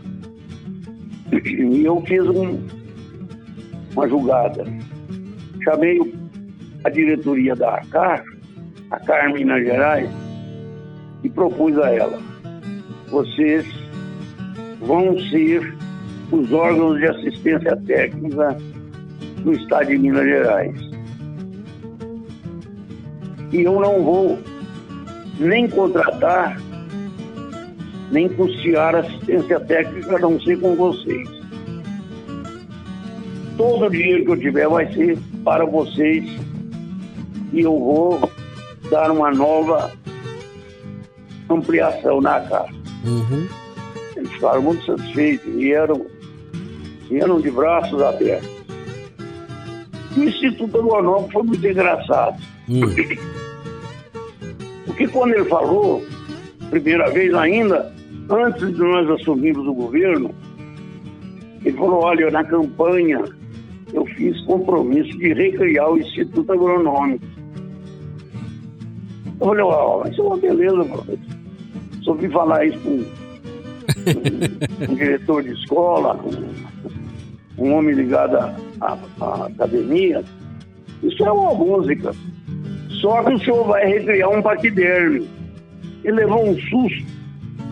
E 1.31 1.83
eu 1.85 2.01
fiz 2.01 2.21
um- 2.27 2.59
uma 3.95 4.07
julgada. 4.09 4.65
Chamei 5.63 5.99
a 6.83 6.89
diretoria 6.89 7.55
da 7.55 7.81
Caixa, 7.91 8.25
a 8.91 8.99
Caixa 8.99 9.33
Minas 9.33 9.63
Gerais, 9.63 10.09
e 11.23 11.29
propus 11.29 11.77
a 11.79 11.93
ela: 11.93 12.19
vocês 13.09 13.65
vão 14.81 15.17
ser 15.29 15.75
os 16.31 16.51
órgãos 16.51 16.97
de 16.97 17.05
assistência 17.05 17.77
técnica 17.85 18.57
do 19.43 19.53
Estado 19.53 19.87
de 19.87 19.97
Minas 19.97 20.25
Gerais. 20.25 20.79
E 23.53 23.61
eu 23.61 23.79
não 23.79 24.03
vou 24.03 24.39
nem 25.39 25.69
contratar, 25.69 26.59
nem 28.11 28.29
custear 28.29 28.95
assistência 28.95 29.59
técnica, 29.59 30.15
a 30.15 30.19
não 30.19 30.39
ser 30.39 30.59
com 30.59 30.75
vocês. 30.75 31.29
Todo 33.57 33.85
o 33.85 33.89
dinheiro 33.89 34.25
que 34.25 34.31
eu 34.31 34.39
tiver 34.39 34.67
vai 34.67 34.91
ser 34.93 35.17
para 35.43 35.65
vocês 35.65 36.25
e 37.53 37.61
eu 37.61 37.77
vou 37.79 38.31
dar 38.89 39.11
uma 39.11 39.31
nova 39.31 39.91
ampliação 41.49 42.21
na 42.21 42.41
casa. 42.41 42.73
Uhum. 43.05 43.47
Eles 44.15 44.31
ficaram 44.31 44.61
muito 44.61 44.85
satisfeitos, 44.85 45.53
vieram, 45.53 46.05
vieram 47.09 47.39
de 47.39 47.51
braços 47.51 48.01
abertos. 48.01 48.49
O 50.17 50.23
Instituto 50.23 50.79
Agronômico 50.79 51.31
foi 51.31 51.43
muito 51.43 51.67
engraçado. 51.67 52.41
Hum. 52.69 52.81
Porque 54.85 55.07
quando 55.07 55.33
ele 55.33 55.45
falou, 55.45 56.03
primeira 56.69 57.09
vez 57.11 57.33
ainda, 57.33 57.91
antes 58.29 58.67
de 58.73 58.79
nós 58.81 59.09
assumirmos 59.09 59.67
o 59.67 59.73
governo, 59.73 60.31
ele 61.63 61.75
falou, 61.77 62.03
olha, 62.03 62.29
na 62.31 62.43
campanha 62.43 63.23
eu 63.93 64.05
fiz 64.07 64.39
compromisso 64.45 65.17
de 65.17 65.33
recriar 65.33 65.91
o 65.91 65.97
Instituto 65.97 66.51
Agronômico. 66.53 67.25
Eu 69.39 69.47
falei, 69.47 69.63
ó, 69.63 70.03
isso 70.07 70.21
é 70.21 70.23
uma 70.23 70.37
beleza, 70.37 70.85
professor. 70.85 71.19
Só 72.03 72.11
ouvi 72.11 72.29
falar 72.29 72.65
isso 72.65 72.79
com 72.79 73.03
um, 74.91 74.95
diretor 74.95 75.43
de 75.43 75.51
escola, 75.53 76.19
um, 77.57 77.63
um 77.65 77.73
homem 77.73 77.95
ligado 77.95 78.35
à, 78.37 78.55
à- 78.81 78.97
à 79.21 79.45
academia. 79.47 80.23
Isso 81.03 81.25
é 81.25 81.31
uma 81.31 81.53
música. 81.53 82.11
Só 83.01 83.23
que 83.23 83.33
o 83.33 83.39
senhor 83.39 83.63
vai 83.67 83.85
recriar 83.85 84.29
um 84.29 84.41
paquiderme. 84.41 85.27
Ele 86.03 86.17
levou 86.17 86.49
um 86.49 86.55
susto. 86.59 87.05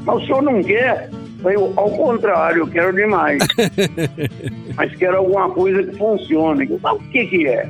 Mas 0.05 0.15
o 0.23 0.25
senhor 0.25 0.41
não 0.43 0.61
quer? 0.63 1.09
Eu, 1.45 1.73
ao 1.75 1.89
contrário, 1.91 2.59
eu 2.59 2.67
quero 2.67 2.93
demais. 2.95 3.39
Mas 4.75 4.95
quero 4.95 5.17
alguma 5.17 5.49
coisa 5.49 5.83
que 5.83 5.97
funcione. 5.97 6.67
Eu 6.69 6.79
o 6.83 6.99
que 7.11 7.25
que 7.27 7.47
é? 7.47 7.63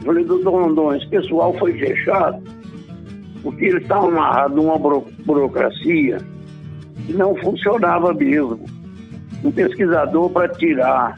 Eu 0.00 0.06
falei, 0.06 0.24
doutor 0.24 0.52
Rondon, 0.52 0.94
esse 0.94 1.06
pessoal 1.08 1.56
foi 1.58 1.72
fechado 1.78 2.42
porque 3.42 3.66
eles 3.66 3.82
estavam 3.82 4.08
amarrados 4.10 4.54
numa 4.56 4.78
buro- 4.78 5.06
burocracia 5.24 6.18
que 7.06 7.12
não 7.14 7.34
funcionava 7.36 8.12
mesmo. 8.12 8.60
Um 9.42 9.50
pesquisador 9.50 10.28
para 10.30 10.48
tirar 10.50 11.16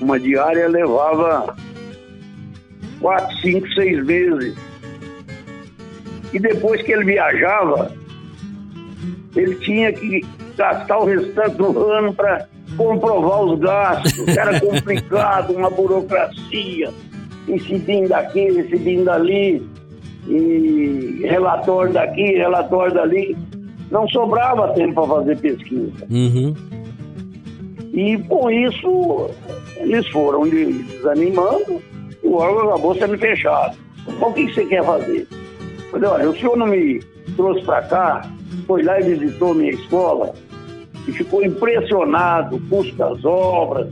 uma 0.00 0.18
diária 0.18 0.66
levava 0.68 1.54
quatro, 3.00 3.36
cinco, 3.38 3.68
seis 3.74 4.04
meses. 4.04 4.54
E 6.32 6.38
depois 6.38 6.82
que 6.82 6.92
ele 6.92 7.04
viajava, 7.04 7.92
ele 9.34 9.54
tinha 9.56 9.92
que 9.92 10.24
gastar 10.56 10.98
o 10.98 11.04
restante 11.04 11.56
do 11.56 11.82
ano 11.90 12.14
para 12.14 12.46
comprovar 12.76 13.42
os 13.42 13.58
gastos. 13.58 14.28
Era 14.28 14.60
complicado, 14.60 15.52
uma 15.54 15.70
burocracia, 15.70 16.90
incidindo 17.48 18.08
daqui, 18.08 18.46
incidindo 18.46 19.04
dali, 19.04 19.62
e 20.28 21.22
relatório 21.28 21.92
daqui, 21.92 22.36
relatório 22.36 22.94
dali. 22.94 23.36
Não 23.90 24.06
sobrava 24.08 24.72
tempo 24.74 24.94
para 24.94 25.16
fazer 25.16 25.38
pesquisa. 25.38 26.06
Uhum. 26.08 26.54
E 27.92 28.16
com 28.28 28.48
isso, 28.48 29.30
eles 29.78 30.06
foram 30.08 30.48
de- 30.48 30.84
desanimando 30.84 31.82
o 32.22 32.34
órgão 32.36 32.68
acabou 32.68 32.94
sendo 32.94 33.18
fechado. 33.18 33.76
Então, 34.06 34.28
o 34.28 34.32
que 34.32 34.52
você 34.52 34.64
quer 34.66 34.84
fazer? 34.84 35.26
Falei, 35.90 36.08
olha, 36.08 36.30
o 36.30 36.36
senhor 36.36 36.56
não 36.56 36.66
me 36.66 37.00
trouxe 37.36 37.64
para 37.64 37.82
cá, 37.82 38.30
foi 38.66 38.82
lá 38.82 39.00
e 39.00 39.14
visitou 39.14 39.54
minha 39.54 39.72
escola 39.72 40.32
e 41.08 41.12
ficou 41.12 41.44
impressionado 41.44 42.60
com 42.68 42.82
das 42.96 43.24
obras, 43.24 43.88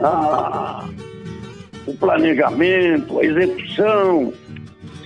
a- 0.00 0.88
o 1.86 1.94
planejamento, 1.94 3.18
a 3.20 3.24
execução. 3.24 4.32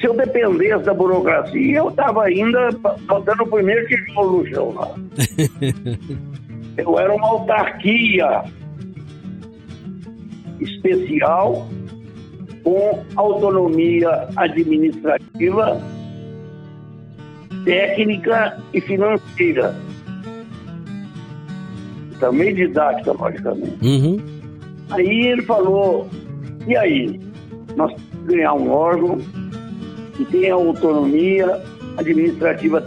Se 0.00 0.06
eu 0.06 0.14
dependesse 0.14 0.84
da 0.84 0.92
burocracia, 0.94 1.78
eu 1.78 1.88
estava 1.88 2.24
ainda 2.24 2.68
botando 3.06 3.40
o 3.42 3.46
primeiro 3.46 3.86
tijolo 3.86 4.38
no 4.42 4.46
chão 4.48 4.74
lá. 4.74 4.94
Eu 6.76 6.98
era 6.98 7.14
uma 7.14 7.28
autarquia 7.28 8.42
especial 10.60 11.68
com 12.62 13.04
autonomia 13.16 14.28
administrativa, 14.36 15.80
técnica 17.64 18.58
e 18.72 18.80
financeira. 18.80 19.74
Também 22.20 22.54
didática, 22.54 23.12
logicamente. 23.12 23.78
Uhum. 23.82 24.18
Aí 24.90 25.26
ele 25.26 25.42
falou, 25.42 26.08
e 26.66 26.76
aí? 26.76 27.20
Nós 27.76 27.92
temos 27.92 28.10
que 28.10 28.34
ganhar 28.34 28.54
um 28.54 28.70
órgão 28.70 29.18
que 30.16 30.24
tenha 30.26 30.54
autonomia 30.54 31.60
administrativa, 31.96 32.84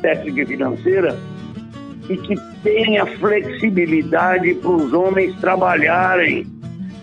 técnica 0.00 0.42
e 0.42 0.46
financeira 0.46 1.18
e 2.08 2.16
que 2.16 2.34
tenha 2.62 3.06
flexibilidade 3.06 4.54
para 4.54 4.70
os 4.70 4.92
homens 4.92 5.38
trabalharem. 5.40 6.46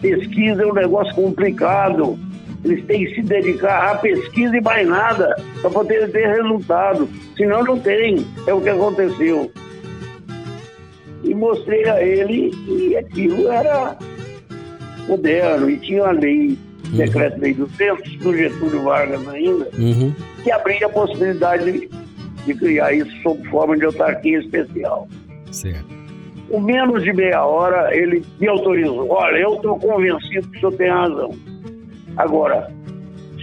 Pesquisa 0.01 0.63
é 0.63 0.65
um 0.65 0.73
negócio 0.73 1.13
complicado. 1.15 2.17
Eles 2.64 2.84
têm 2.86 3.05
que 3.05 3.16
se 3.16 3.22
dedicar 3.22 3.91
à 3.91 3.95
pesquisa 3.95 4.58
e 4.58 4.62
mais 4.62 4.88
nada 4.88 5.36
para 5.62 5.70
poder 5.70 6.12
ter 6.12 6.28
resultado. 6.28 7.08
Senão 7.36 7.64
não 7.64 7.80
tem. 7.80 8.26
É 8.47 8.53
o 8.53 8.60
que 8.62 8.70
aconteceu. 8.70 9.51
E 11.24 11.34
mostrei 11.34 11.88
a 11.89 12.01
ele 12.03 12.51
que 12.66 12.97
aquilo 12.97 13.51
era 13.51 13.97
moderno 15.08 15.70
e 15.70 15.78
tinha 15.78 16.05
a 16.05 16.12
lei, 16.12 16.58
decreto-lei 16.91 17.53
200 17.53 18.18
do 18.18 18.36
Getúlio 18.36 18.84
Vargas 18.84 19.28
ainda, 19.28 19.70
Uhum. 19.78 20.14
que 20.43 20.51
abria 20.51 20.86
a 20.86 20.89
possibilidade 20.89 21.72
de, 21.72 21.89
de 22.45 22.53
criar 22.53 22.93
isso 22.93 23.12
sob 23.22 23.47
forma 23.49 23.78
de 23.78 23.86
autarquia 23.86 24.39
especial. 24.39 25.08
Certo. 25.51 25.86
Com 26.49 26.62
menos 26.62 27.03
de 27.03 27.12
meia 27.14 27.45
hora, 27.45 27.93
ele 27.95 28.24
me 28.39 28.47
autorizou. 28.47 29.10
Olha, 29.10 29.38
eu 29.38 29.55
estou 29.55 29.78
convencido 29.80 30.47
que 30.49 30.58
o 30.58 30.60
senhor 30.60 30.74
tem 30.76 30.89
razão. 30.89 31.36
Agora, 32.18 32.70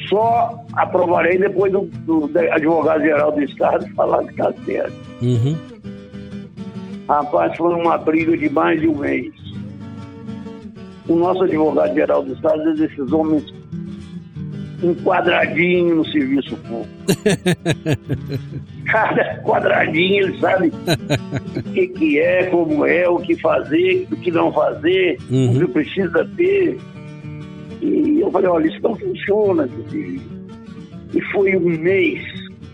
só 0.09 0.61
aprovarei 0.75 1.39
depois 1.39 1.72
do, 1.72 1.83
do 2.07 2.31
advogado-geral 2.53 3.33
do 3.33 3.43
Estado 3.43 3.87
falar 3.95 4.25
que 4.25 4.31
está 4.31 4.53
certo. 4.64 4.95
Uhum. 5.22 5.57
Rapaz, 7.09 7.57
foi 7.57 7.75
uma 7.75 7.99
briga 7.99 8.37
de 8.37 8.49
mais 8.49 8.81
de 8.81 8.89
um 8.89 8.99
mês. 8.99 9.33
O 11.09 11.16
nosso 11.16 11.45
advogado-geral 11.45 12.22
do 12.22 12.33
Estado 12.33 12.62
é 12.70 12.75
desses 12.75 13.12
homens 13.12 13.45
enquadradinho 14.83 15.97
no 15.97 16.07
serviço 16.07 16.57
público. 16.57 16.91
Cada 18.87 19.37
quadradinho 19.43 20.25
ele 20.27 20.39
sabe 20.41 20.72
o 21.57 21.62
que, 21.72 21.87
que 21.89 22.18
é, 22.18 22.45
como 22.47 22.85
é, 22.87 23.09
o 23.09 23.18
que 23.18 23.35
fazer, 23.41 24.07
o 24.12 24.16
que 24.16 24.31
não 24.31 24.53
fazer, 24.53 25.16
Uhum. 25.31 25.57
o 25.57 25.61
que 25.61 25.72
precisa 25.72 26.29
ter. 26.37 26.79
E 27.85 28.20
eu 28.20 28.30
falei, 28.30 28.49
olha, 28.49 28.66
isso 28.66 28.80
não 28.82 28.97
funciona. 28.97 29.68
E 29.93 31.20
foi 31.32 31.57
um 31.57 31.78
mês. 31.78 32.22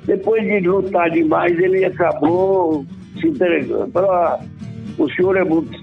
Depois 0.06 0.42
de 0.42 0.60
lutar 0.60 1.10
demais, 1.10 1.58
ele 1.58 1.84
acabou 1.84 2.86
se 3.20 3.26
entregando. 3.26 3.90
Falou, 3.90 4.40
o 4.98 5.10
senhor 5.10 5.36
é 5.36 5.44
muito 5.44 5.72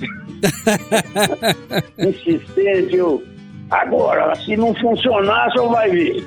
insistente, 1.99 2.95
eu. 2.95 3.21
Agora, 3.69 4.33
se 4.45 4.55
não 4.55 4.73
funcionar, 4.75 5.51
só 5.51 5.67
vai 5.67 5.91
ver. 5.91 6.23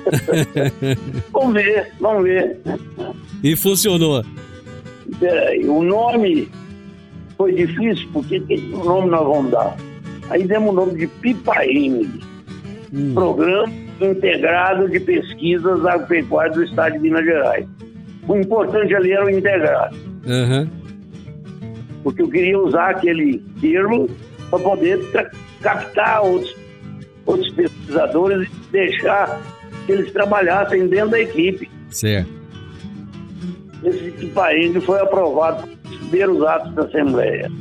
vamos 1.33 1.53
ver, 1.55 1.91
vamos 1.99 2.23
ver. 2.23 2.59
E 3.43 3.55
funcionou. 3.55 4.23
Peraí, 5.19 5.67
o 5.67 5.81
nome 5.81 6.47
foi 7.35 7.53
difícil, 7.53 8.07
porque 8.13 8.39
que 8.41 8.57
nome 8.57 9.09
nós 9.09 9.25
vamos 9.25 9.51
dar? 9.51 9.75
Aí 10.29 10.43
demos 10.43 10.69
o 10.69 10.73
nome 10.73 10.99
de 10.99 11.07
Pipaine, 11.07 12.07
hum. 12.93 13.13
Programa 13.13 13.71
Integrado 13.99 14.89
de 14.89 14.99
Pesquisas 14.99 15.85
Agropecuárias 15.85 16.55
do 16.55 16.63
Estado 16.63 16.93
de 16.93 16.99
Minas 16.99 17.25
Gerais. 17.25 17.67
O 18.27 18.35
importante 18.35 18.95
ali 18.95 19.11
era 19.11 19.25
o 19.25 19.29
integrado. 19.29 19.95
Uhum. 20.25 20.69
Porque 22.03 22.21
eu 22.21 22.29
queria 22.29 22.59
usar 22.59 22.91
aquele 22.91 23.39
termo 23.59 24.09
para 24.49 24.59
poder 24.59 24.99
captar 25.61 26.23
outros, 26.23 26.55
outros 27.25 27.51
pesquisadores 27.53 28.47
e 28.47 28.71
deixar 28.71 29.41
que 29.85 29.91
eles 29.91 30.11
trabalhassem 30.11 30.87
dentro 30.87 31.11
da 31.11 31.19
equipe. 31.19 31.69
Certo. 31.89 32.29
Esse 33.83 34.07
equipamento 34.07 34.81
foi 34.81 34.99
aprovado 34.99 35.67
nos 35.67 35.97
primeiros 35.97 36.43
atos 36.43 36.73
da 36.73 36.83
Assembleia. 36.83 37.51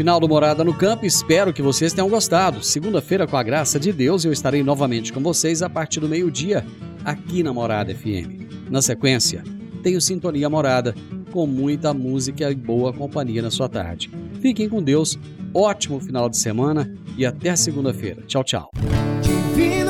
Final 0.00 0.18
do 0.18 0.26
Morada 0.26 0.64
no 0.64 0.72
Campo, 0.72 1.04
espero 1.04 1.52
que 1.52 1.60
vocês 1.60 1.92
tenham 1.92 2.08
gostado. 2.08 2.64
Segunda-feira, 2.64 3.26
com 3.26 3.36
a 3.36 3.42
graça 3.42 3.78
de 3.78 3.92
Deus, 3.92 4.24
eu 4.24 4.32
estarei 4.32 4.62
novamente 4.62 5.12
com 5.12 5.20
vocês 5.20 5.60
a 5.60 5.68
partir 5.68 6.00
do 6.00 6.08
meio-dia, 6.08 6.64
aqui 7.04 7.42
na 7.42 7.52
Morada 7.52 7.94
FM. 7.94 8.70
Na 8.70 8.80
sequência, 8.80 9.44
tenho 9.82 10.00
Sintonia 10.00 10.48
Morada, 10.48 10.94
com 11.30 11.46
muita 11.46 11.92
música 11.92 12.50
e 12.50 12.54
boa 12.54 12.94
companhia 12.94 13.42
na 13.42 13.50
sua 13.50 13.68
tarde. 13.68 14.10
Fiquem 14.40 14.70
com 14.70 14.82
Deus, 14.82 15.18
ótimo 15.52 16.00
final 16.00 16.30
de 16.30 16.38
semana 16.38 16.90
e 17.18 17.26
até 17.26 17.54
segunda-feira. 17.54 18.22
Tchau, 18.26 18.42
tchau. 18.42 18.70
Divino 19.20 19.89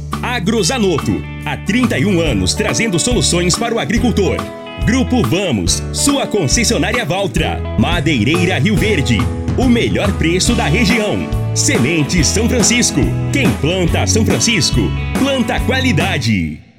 Agrozanoto, 0.21 1.19
há 1.43 1.57
31 1.57 2.21
anos 2.21 2.53
trazendo 2.53 2.99
soluções 2.99 3.55
para 3.55 3.73
o 3.73 3.79
agricultor. 3.79 4.37
Grupo 4.85 5.23
Vamos, 5.23 5.81
sua 5.93 6.27
concessionária 6.27 7.03
Valtra. 7.03 7.59
Madeireira 7.79 8.59
Rio 8.59 8.75
Verde, 8.75 9.17
o 9.57 9.67
melhor 9.67 10.11
preço 10.13 10.53
da 10.53 10.65
região. 10.65 11.27
Semente 11.55 12.23
São 12.23 12.47
Francisco. 12.47 13.01
Quem 13.33 13.49
planta 13.53 14.05
São 14.05 14.23
Francisco, 14.23 14.81
planta 15.17 15.59
qualidade. 15.61 16.70